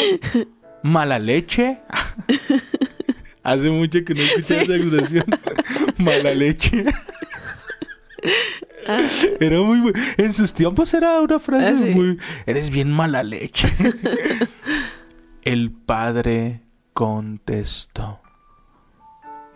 mala 0.82 1.18
leche. 1.18 1.80
Hace 3.42 3.70
mucho 3.70 4.04
que 4.04 4.14
no 4.14 4.22
escuché 4.22 4.62
esa 4.62 4.76
expresión. 4.76 5.24
mala 5.98 6.32
leche. 6.34 6.84
Era 9.40 9.58
muy, 9.62 9.78
bu- 9.80 10.14
en 10.18 10.34
sus 10.34 10.52
tiempos 10.52 10.92
era 10.94 11.20
una 11.20 11.38
frase 11.38 11.66
Ah, 11.68 11.78
sí. 11.78 11.94
muy 11.94 12.18
eres 12.46 12.70
bien 12.70 12.90
mala 12.90 13.22
leche. 13.22 13.68
El 15.42 15.70
padre 15.72 16.62
contestó: 16.92 18.20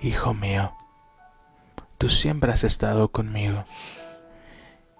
Hijo 0.01 0.35
mío, 0.35 0.73
tú 1.99 2.09
siempre 2.09 2.53
has 2.53 2.65
estado 2.65 3.09
conmigo 3.13 3.65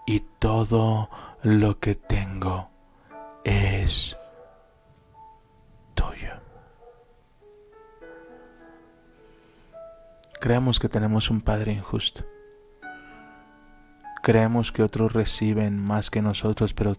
y 0.07 0.21
todo 0.39 1.11
lo 1.43 1.79
que 1.81 1.95
tengo 1.97 2.71
es 3.45 4.17
tuyo. 5.95 6.33
Creemos 10.41 10.79
que 10.79 10.89
tenemos 10.89 11.31
un 11.31 11.41
Padre 11.41 11.73
injusto. 11.73 12.25
Creemos 14.27 14.73
que 14.73 14.83
otros 14.83 15.13
reciben 15.13 15.79
más 15.79 16.11
que 16.11 16.21
nosotros, 16.21 16.75
pero 16.75 16.97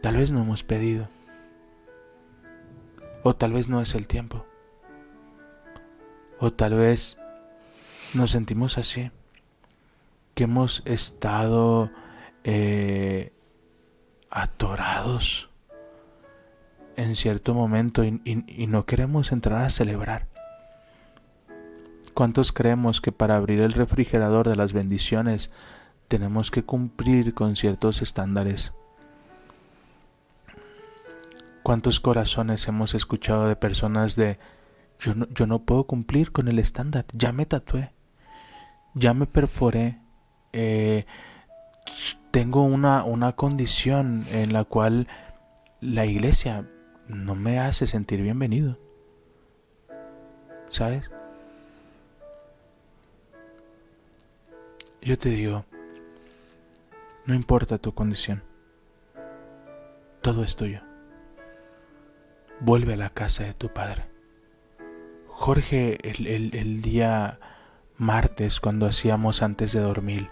tal 0.00 0.16
vez 0.16 0.32
no 0.32 0.40
hemos 0.40 0.64
pedido. 0.64 1.06
O 3.22 3.36
tal 3.36 3.52
vez 3.52 3.68
no 3.68 3.78
es 3.82 3.94
el 3.94 4.06
tiempo. 4.06 4.46
O 6.38 6.50
tal 6.50 6.72
vez 6.72 7.18
nos 8.14 8.30
sentimos 8.30 8.78
así. 8.78 9.10
Que 10.34 10.44
hemos 10.44 10.80
estado 10.86 11.90
eh, 12.42 13.34
atorados 14.30 15.50
en 16.96 17.14
cierto 17.16 17.52
momento 17.52 18.02
y, 18.02 18.18
no 18.66 18.86
queremos 18.86 19.30
entrar 19.30 19.62
a 19.62 19.68
celebrar. 19.68 20.26
¿Cuántos 22.14 22.50
creemos 22.50 23.02
que 23.02 23.12
para 23.12 23.36
abrir 23.36 23.60
el 23.60 23.74
refrigerador 23.74 24.48
de 24.48 24.56
las 24.56 24.72
bendiciones 24.72 25.50
tenemos 26.12 26.50
que 26.50 26.62
cumplir 26.62 27.32
con 27.32 27.56
ciertos 27.56 28.02
estándares? 28.02 28.74
¿Cuántos 31.62 32.00
corazones 32.00 32.68
hemos 32.68 32.92
escuchado 32.92 33.48
de 33.48 33.56
personas 33.56 34.14
de 34.14 34.38
yo 34.98 35.14
no, 35.14 35.26
yo 35.30 35.46
no 35.46 35.60
puedo 35.60 35.84
cumplir 35.84 36.30
con 36.30 36.48
el 36.48 36.58
estándar, 36.58 37.06
ya 37.14 37.32
me 37.32 37.46
tatué, 37.46 37.94
ya 38.92 39.14
me 39.14 39.24
perforé, 39.24 40.02
eh, 40.52 41.06
tengo 42.30 42.62
una, 42.62 43.04
una 43.04 43.32
condición 43.32 44.26
en 44.32 44.52
la 44.52 44.64
cual 44.64 45.08
la 45.80 46.04
iglesia 46.04 46.68
no 47.06 47.34
me 47.36 47.58
hace 47.58 47.86
sentir 47.86 48.20
bienvenido. 48.20 48.78
¿Sabes? 50.68 51.10
Yo 55.00 55.16
te 55.16 55.30
digo, 55.30 55.64
no 57.26 57.34
importa 57.34 57.78
tu 57.78 57.94
condición, 57.94 58.42
todo 60.20 60.44
es 60.44 60.56
tuyo. 60.56 60.80
Vuelve 62.60 62.94
a 62.94 62.96
la 62.96 63.10
casa 63.10 63.44
de 63.44 63.54
tu 63.54 63.72
padre. 63.72 64.04
Jorge, 65.26 65.98
el, 66.08 66.54
el- 66.54 66.82
día 66.82 67.40
martes, 67.96 68.60
cuando 68.60 68.86
hacíamos 68.86 69.42
antes 69.42 69.72
de 69.72 69.80
dormir, 69.80 70.30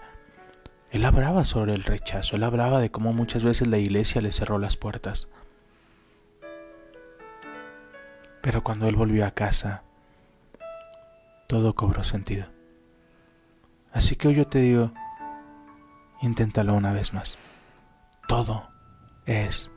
él 0.91 1.03
hablaba 1.05 1.43
sobre 1.45 1.73
el 1.73 1.83
rechazo, 1.83 2.35
él 2.35 2.43
hablaba 2.43 2.79
de 2.79 2.91
cómo 2.91 3.11
muchas 3.13 3.43
veces 3.43 3.67
la 3.67 3.77
iglesia 3.77 4.21
le 4.21 4.31
cerró 4.31 4.59
las 4.59 4.77
puertas. 4.77 5.27
Pero 8.41 8.63
cuando 8.63 8.87
él 8.87 8.95
volvió 8.95 9.25
a 9.25 9.31
casa, 9.31 9.83
todo 11.47 11.75
cobró 11.75 12.03
sentido. 12.03 12.47
Así 13.91 14.15
que 14.15 14.29
hoy 14.29 14.35
yo 14.35 14.47
te 14.47 14.59
digo, 14.59 14.93
inténtalo 16.21 16.73
una 16.73 16.93
vez 16.93 17.13
más. 17.13 17.37
Todo 18.27 18.69
es 19.25 19.71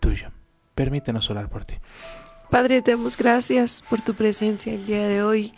tuyo. 0.00 0.30
Permítenos 0.74 1.30
orar 1.30 1.48
por 1.48 1.64
ti. 1.64 1.74
Padre, 2.50 2.82
te 2.82 2.92
damos 2.92 3.16
gracias 3.16 3.82
por 3.88 4.00
tu 4.00 4.14
presencia 4.14 4.72
el 4.72 4.86
día 4.86 5.08
de 5.08 5.22
hoy. 5.22 5.54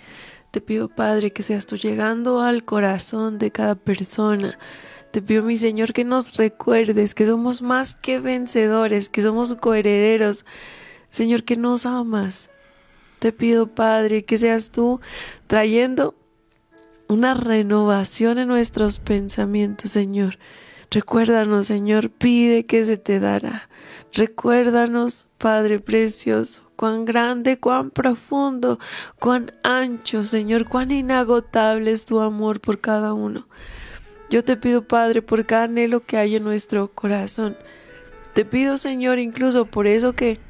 Te 0.50 0.60
pido, 0.60 0.88
Padre, 0.88 1.32
que 1.32 1.42
seas 1.42 1.66
tú 1.66 1.76
llegando 1.76 2.40
al 2.40 2.64
corazón 2.64 3.38
de 3.38 3.50
cada 3.50 3.74
persona. 3.74 4.58
Te 5.10 5.20
pido, 5.20 5.42
mi 5.42 5.56
Señor, 5.56 5.92
que 5.92 6.04
nos 6.04 6.36
recuerdes 6.36 7.14
que 7.14 7.26
somos 7.26 7.60
más 7.60 7.94
que 7.94 8.20
vencedores, 8.20 9.08
que 9.08 9.22
somos 9.22 9.54
coherederos. 9.56 10.46
Señor, 11.10 11.44
que 11.44 11.56
nos 11.56 11.84
amas. 11.84 12.50
Te 13.18 13.32
pido, 13.32 13.66
Padre, 13.66 14.24
que 14.24 14.38
seas 14.38 14.70
tú 14.70 15.00
trayendo 15.46 16.14
una 17.08 17.34
renovación 17.34 18.38
en 18.38 18.48
nuestros 18.48 18.98
pensamientos, 18.98 19.90
Señor. 19.90 20.38
Recuérdanos, 20.90 21.66
Señor, 21.66 22.10
pide 22.10 22.66
que 22.66 22.84
se 22.84 22.96
te 22.96 23.18
dará. 23.20 23.68
Recuérdanos, 24.12 25.28
Padre 25.38 25.80
precioso, 25.80 26.62
cuán 26.76 27.04
grande, 27.04 27.58
cuán 27.58 27.90
profundo, 27.90 28.78
cuán 29.18 29.52
ancho, 29.62 30.24
Señor, 30.24 30.66
cuán 30.68 30.90
inagotable 30.90 31.92
es 31.92 32.04
tu 32.04 32.20
amor 32.20 32.60
por 32.60 32.80
cada 32.80 33.12
uno. 33.12 33.46
Yo 34.30 34.44
te 34.44 34.56
pido, 34.56 34.86
Padre, 34.86 35.22
por 35.22 35.46
cada 35.46 35.64
anhelo 35.64 36.00
que 36.00 36.18
hay 36.18 36.36
en 36.36 36.44
nuestro 36.44 36.88
corazón. 36.92 37.56
Te 38.34 38.44
pido, 38.44 38.76
Señor, 38.76 39.18
incluso 39.18 39.64
por 39.64 39.86
eso 39.86 40.12
que 40.12 40.40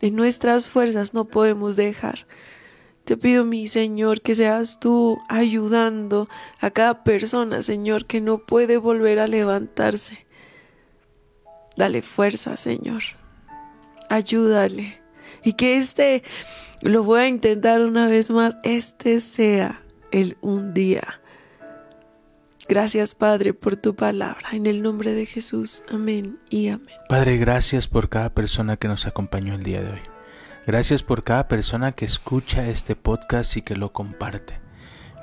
en 0.00 0.14
nuestras 0.14 0.68
fuerzas 0.68 1.14
no 1.14 1.24
podemos 1.24 1.76
dejar. 1.76 2.26
Te 3.08 3.16
pido, 3.16 3.46
mi 3.46 3.66
Señor, 3.66 4.20
que 4.20 4.34
seas 4.34 4.80
tú 4.80 5.18
ayudando 5.30 6.28
a 6.60 6.70
cada 6.70 7.04
persona, 7.04 7.62
Señor, 7.62 8.04
que 8.04 8.20
no 8.20 8.36
puede 8.36 8.76
volver 8.76 9.18
a 9.18 9.26
levantarse. 9.26 10.26
Dale 11.74 12.02
fuerza, 12.02 12.58
Señor. 12.58 13.02
Ayúdale. 14.10 15.00
Y 15.42 15.54
que 15.54 15.78
este, 15.78 16.22
lo 16.82 17.02
voy 17.02 17.20
a 17.20 17.28
intentar 17.28 17.80
una 17.80 18.08
vez 18.08 18.28
más, 18.28 18.56
este 18.62 19.22
sea 19.22 19.80
el 20.10 20.36
un 20.42 20.74
día. 20.74 21.22
Gracias, 22.68 23.14
Padre, 23.14 23.54
por 23.54 23.76
tu 23.76 23.96
palabra. 23.96 24.50
En 24.52 24.66
el 24.66 24.82
nombre 24.82 25.14
de 25.14 25.24
Jesús. 25.24 25.82
Amén 25.88 26.38
y 26.50 26.68
amén. 26.68 26.94
Padre, 27.08 27.38
gracias 27.38 27.88
por 27.88 28.10
cada 28.10 28.34
persona 28.34 28.76
que 28.76 28.86
nos 28.86 29.06
acompañó 29.06 29.54
el 29.54 29.62
día 29.62 29.80
de 29.80 29.92
hoy. 29.92 30.17
Gracias 30.68 31.02
por 31.02 31.24
cada 31.24 31.48
persona 31.48 31.92
que 31.92 32.04
escucha 32.04 32.68
este 32.68 32.94
podcast 32.94 33.56
y 33.56 33.62
que 33.62 33.74
lo 33.74 33.94
comparte. 33.94 34.60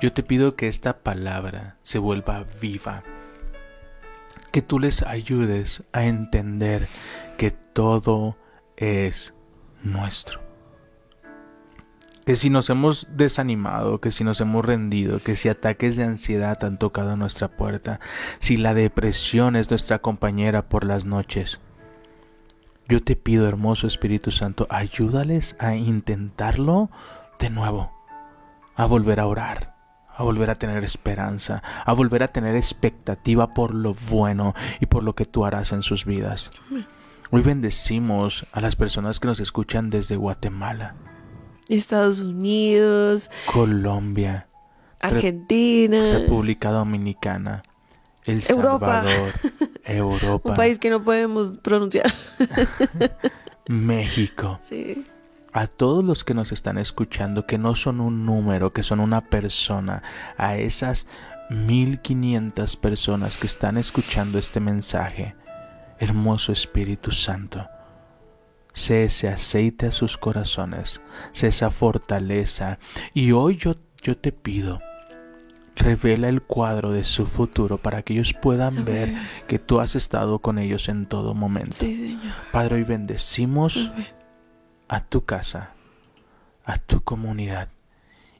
Yo 0.02 0.12
te 0.12 0.24
pido 0.24 0.56
que 0.56 0.66
esta 0.66 1.04
palabra 1.04 1.76
se 1.82 2.00
vuelva 2.00 2.44
viva, 2.60 3.04
que 4.50 4.60
tú 4.60 4.80
les 4.80 5.04
ayudes 5.04 5.84
a 5.92 6.06
entender 6.06 6.88
que 7.38 7.52
todo 7.52 8.36
es 8.76 9.34
nuestro. 9.84 10.40
Que 12.24 12.34
si 12.34 12.50
nos 12.50 12.68
hemos 12.68 13.06
desanimado, 13.12 14.00
que 14.00 14.10
si 14.10 14.24
nos 14.24 14.40
hemos 14.40 14.64
rendido, 14.64 15.20
que 15.20 15.36
si 15.36 15.48
ataques 15.48 15.94
de 15.94 16.02
ansiedad 16.02 16.64
han 16.64 16.76
tocado 16.76 17.16
nuestra 17.16 17.56
puerta, 17.56 18.00
si 18.40 18.56
la 18.56 18.74
depresión 18.74 19.54
es 19.54 19.70
nuestra 19.70 20.00
compañera 20.00 20.68
por 20.68 20.82
las 20.82 21.04
noches, 21.04 21.60
yo 22.88 23.02
te 23.02 23.16
pido, 23.16 23.48
hermoso 23.48 23.86
Espíritu 23.86 24.30
Santo, 24.30 24.66
ayúdales 24.70 25.56
a 25.58 25.74
intentarlo 25.74 26.90
de 27.38 27.50
nuevo, 27.50 27.92
a 28.76 28.86
volver 28.86 29.20
a 29.20 29.26
orar, 29.26 29.74
a 30.16 30.22
volver 30.22 30.50
a 30.50 30.54
tener 30.54 30.84
esperanza, 30.84 31.62
a 31.84 31.92
volver 31.92 32.22
a 32.22 32.28
tener 32.28 32.54
expectativa 32.54 33.54
por 33.54 33.74
lo 33.74 33.94
bueno 34.08 34.54
y 34.80 34.86
por 34.86 35.02
lo 35.02 35.14
que 35.14 35.24
tú 35.24 35.44
harás 35.44 35.72
en 35.72 35.82
sus 35.82 36.04
vidas. 36.04 36.50
Hoy 37.30 37.42
bendecimos 37.42 38.46
a 38.52 38.60
las 38.60 38.76
personas 38.76 39.18
que 39.18 39.26
nos 39.26 39.40
escuchan 39.40 39.90
desde 39.90 40.16
Guatemala, 40.16 40.94
Estados 41.68 42.20
Unidos, 42.20 43.30
Colombia, 43.52 44.46
Argentina, 45.00 46.12
República 46.12 46.70
Dominicana, 46.70 47.62
El 48.26 48.42
Europa. 48.48 49.04
Salvador, 49.04 49.32
Europa, 49.84 50.50
un 50.50 50.56
país 50.56 50.78
que 50.78 50.90
no 50.90 51.02
podemos 51.02 51.58
pronunciar. 51.58 52.12
México. 53.68 54.58
Sí. 54.62 55.04
A 55.52 55.66
todos 55.68 56.04
los 56.04 56.22
que 56.22 56.34
nos 56.34 56.52
están 56.52 56.76
escuchando, 56.76 57.46
que 57.46 57.56
no 57.56 57.74
son 57.74 58.00
un 58.00 58.26
número, 58.26 58.72
que 58.72 58.82
son 58.82 59.00
una 59.00 59.22
persona, 59.22 60.02
a 60.36 60.56
esas 60.56 61.06
1500 61.50 62.76
personas 62.76 63.38
que 63.38 63.46
están 63.46 63.78
escuchando 63.78 64.38
este 64.38 64.60
mensaje, 64.60 65.34
hermoso 65.98 66.52
Espíritu 66.52 67.12
Santo, 67.12 67.66
sé 68.74 69.04
ese 69.04 69.28
aceite 69.28 69.86
a 69.86 69.90
sus 69.92 70.18
corazones, 70.18 71.00
sé 71.32 71.48
esa 71.48 71.70
fortaleza. 71.70 72.78
Y 73.14 73.32
hoy 73.32 73.56
yo, 73.56 73.76
yo 74.02 74.16
te 74.18 74.32
pido, 74.32 74.80
revela 75.76 76.28
el 76.28 76.42
cuadro 76.42 76.90
de 76.90 77.04
su 77.04 77.26
futuro 77.26 77.78
para 77.78 78.02
que 78.02 78.14
ellos 78.14 78.32
puedan 78.34 78.84
ver 78.84 79.14
que 79.46 79.58
tú 79.58 79.78
has 79.80 79.94
estado 79.94 80.40
con 80.40 80.58
ellos 80.58 80.88
en 80.88 81.06
todo 81.06 81.34
momento. 81.34 81.72
Sí, 81.76 81.96
Señor. 81.96 82.34
Padre, 82.52 82.76
hoy 82.76 82.82
bendecimos 82.84 83.76
Amén. 83.76 84.06
a 84.88 85.04
tu 85.04 85.24
casa, 85.24 85.74
a 86.64 86.78
tu 86.78 87.02
comunidad 87.02 87.68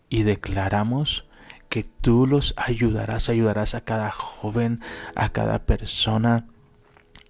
y 0.09 0.23
declaramos 0.23 1.27
que 1.69 1.85
tú 1.85 2.27
los 2.27 2.55
ayudarás, 2.57 3.29
ayudarás 3.29 3.75
a 3.75 3.83
cada 3.83 4.11
joven, 4.11 4.81
a 5.15 5.29
cada 5.31 5.61
persona 5.67 6.47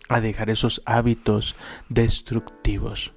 a 0.09 0.21
dejar 0.21 0.51
esos 0.51 0.83
hábitos 0.87 1.57
destructivos 1.89 3.13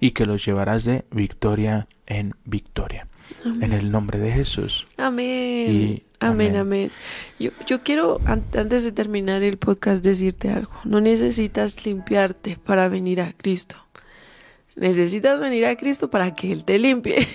y 0.00 0.10
que 0.10 0.26
los 0.26 0.44
llevarás 0.44 0.84
de 0.84 1.04
victoria 1.12 1.86
en 2.06 2.34
victoria. 2.44 3.06
En 3.44 3.72
el 3.72 3.90
nombre 3.92 4.18
de 4.18 4.32
Jesús. 4.32 4.86
Amén. 4.98 5.70
Y- 5.70 6.02
amén, 6.28 6.56
amén. 6.56 6.60
amén. 6.60 6.92
Yo, 7.38 7.50
yo 7.66 7.82
quiero, 7.82 8.20
an- 8.26 8.44
antes 8.56 8.84
de 8.84 8.92
terminar 8.92 9.42
el 9.42 9.58
podcast, 9.58 10.04
decirte 10.04 10.50
algo. 10.50 10.72
No 10.84 11.00
necesitas 11.00 11.84
limpiarte 11.84 12.56
para 12.56 12.88
venir 12.88 13.20
a 13.20 13.32
Cristo. 13.32 13.76
Necesitas 14.76 15.40
venir 15.40 15.66
a 15.66 15.76
Cristo 15.76 16.10
para 16.10 16.34
que 16.34 16.52
Él 16.52 16.64
te 16.64 16.78
limpie. 16.78 17.26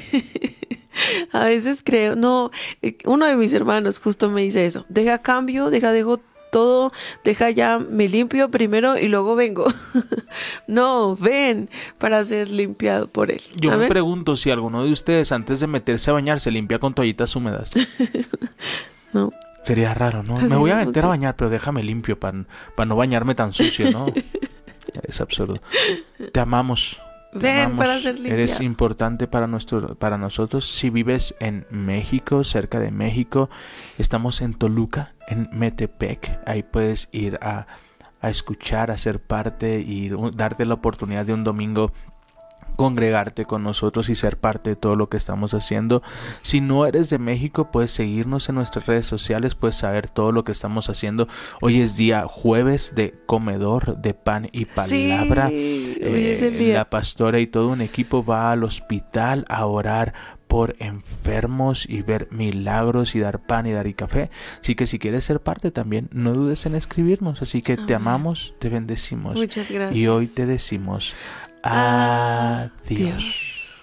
a 1.32 1.46
veces 1.46 1.84
creo, 1.84 2.16
no, 2.16 2.52
eh, 2.82 2.98
uno 3.06 3.26
de 3.28 3.36
mis 3.36 3.54
hermanos 3.54 4.00
justo 4.00 4.30
me 4.30 4.42
dice 4.42 4.66
eso. 4.66 4.86
Deja 4.90 5.20
cambio, 5.20 5.70
deja, 5.70 5.92
dejo 5.92 6.20
todo, 6.52 6.92
deja 7.24 7.50
ya, 7.50 7.80
me 7.80 8.08
limpio 8.08 8.50
primero 8.50 8.98
y 8.98 9.08
luego 9.08 9.36
vengo. 9.36 9.66
no, 10.68 11.16
ven 11.16 11.70
para 11.98 12.24
ser 12.24 12.50
limpiado 12.50 13.08
por 13.08 13.32
Él. 13.32 13.42
Yo 13.56 13.78
me 13.78 13.88
pregunto 13.88 14.36
si 14.36 14.52
alguno 14.52 14.84
de 14.84 14.92
ustedes 14.92 15.32
antes 15.32 15.60
de 15.60 15.68
meterse 15.68 16.10
a 16.10 16.14
bañar 16.14 16.40
se 16.40 16.52
limpia 16.52 16.80
con 16.80 16.94
toallitas 16.94 17.36
húmedas. 17.36 17.72
No. 19.14 19.32
Sería 19.64 19.94
raro, 19.94 20.22
¿no? 20.22 20.38
Así 20.38 20.50
Me 20.50 20.58
voy 20.58 20.70
a 20.70 20.76
meter 20.76 21.06
a 21.06 21.08
bañar, 21.08 21.36
pero 21.38 21.50
déjame 21.50 21.82
limpio 21.82 22.20
para 22.20 22.46
no 22.86 22.96
bañarme 22.98 23.36
tan 23.36 23.54
sucio, 23.54 23.90
¿no? 23.90 24.08
es 25.08 25.22
absurdo. 25.22 25.56
Te 26.34 26.40
amamos. 26.40 27.00
Ven 27.34 27.58
amamos. 27.58 27.78
para 27.78 28.00
ser 28.00 28.18
Eres 28.26 28.62
importante 28.62 29.28
para, 29.28 29.48
nuestro, 29.48 29.96
para 29.96 30.18
nosotros. 30.18 30.70
Si 30.70 30.90
vives 30.90 31.36
en 31.40 31.66
México, 31.70 32.44
cerca 32.44 32.80
de 32.80 32.92
México, 32.92 33.50
estamos 33.98 34.42
en 34.42 34.54
Toluca, 34.54 35.14
en 35.28 35.50
Metepec. 35.52 36.40
Ahí 36.46 36.64
puedes 36.64 37.10
ir 37.12 37.38
a, 37.42 37.68
a 38.22 38.30
escuchar, 38.30 38.92
a 38.92 38.98
ser 38.98 39.20
parte 39.20 39.80
y 39.80 40.12
darte 40.34 40.66
la 40.66 40.76
oportunidad 40.76 41.26
de 41.26 41.34
un 41.34 41.44
domingo 41.44 41.92
congregarte 42.78 43.44
con 43.44 43.64
nosotros 43.64 44.08
y 44.08 44.16
ser 44.16 44.38
parte 44.38 44.70
de 44.70 44.76
todo 44.78 44.96
lo 44.96 45.10
que 45.10 45.18
estamos 45.18 45.54
haciendo. 45.54 46.02
Si 46.44 46.62
no 46.62 46.86
eres 46.86 47.10
de 47.10 47.18
México, 47.18 47.72
puedes 47.72 47.92
seguirnos 47.92 48.48
en 48.48 48.56
nuestras 48.56 48.86
redes 48.86 49.08
sociales, 49.08 49.56
puedes 49.56 49.76
saber 49.76 50.10
todo 50.10 50.32
lo 50.32 50.46
que 50.46 50.54
estamos 50.54 50.90
haciendo. 50.90 51.28
Hoy 51.60 51.82
es 51.82 51.98
día 51.98 52.26
jueves 52.28 52.94
de 52.96 53.16
comedor 53.26 53.98
de 53.98 54.14
pan 54.14 54.48
y 54.54 54.66
palabra. 54.66 55.50
Sí, 55.50 55.98
Eh, 56.00 56.32
es 56.32 56.42
el 56.44 56.58
día. 56.58 56.76
La 56.76 56.90
pastora 56.90 57.40
y 57.40 57.48
todo 57.48 57.70
un 57.70 57.82
equipo 57.82 58.24
va 58.24 58.52
al 58.52 58.64
hospital 58.64 59.44
a 59.50 59.66
orar 59.66 60.14
por 60.48 60.76
enfermos 60.80 61.86
y 61.90 62.02
ver 62.04 62.28
milagros 62.32 63.16
y 63.16 63.20
dar 63.20 63.46
pan 63.46 63.66
y 63.66 63.72
dar 63.74 63.88
y 63.88 63.94
café. 63.94 64.30
Así 64.62 64.76
que 64.76 64.88
si 64.88 64.98
quieres 65.00 65.26
ser 65.26 65.42
parte 65.42 65.72
también, 65.72 66.10
no 66.14 66.34
dudes 66.34 66.66
en 66.66 66.76
escribirnos. 66.76 67.42
Así 67.42 67.62
que 67.62 67.76
te 67.76 67.96
amamos, 67.96 68.54
te 68.60 68.70
bendecimos. 68.70 69.36
Muchas 69.36 69.70
gracias. 69.72 69.96
Y 69.98 70.08
hoy 70.08 70.28
te 70.28 70.46
decimos 70.46 71.14
Adiós. 71.70 72.72
Adiós. 72.90 73.74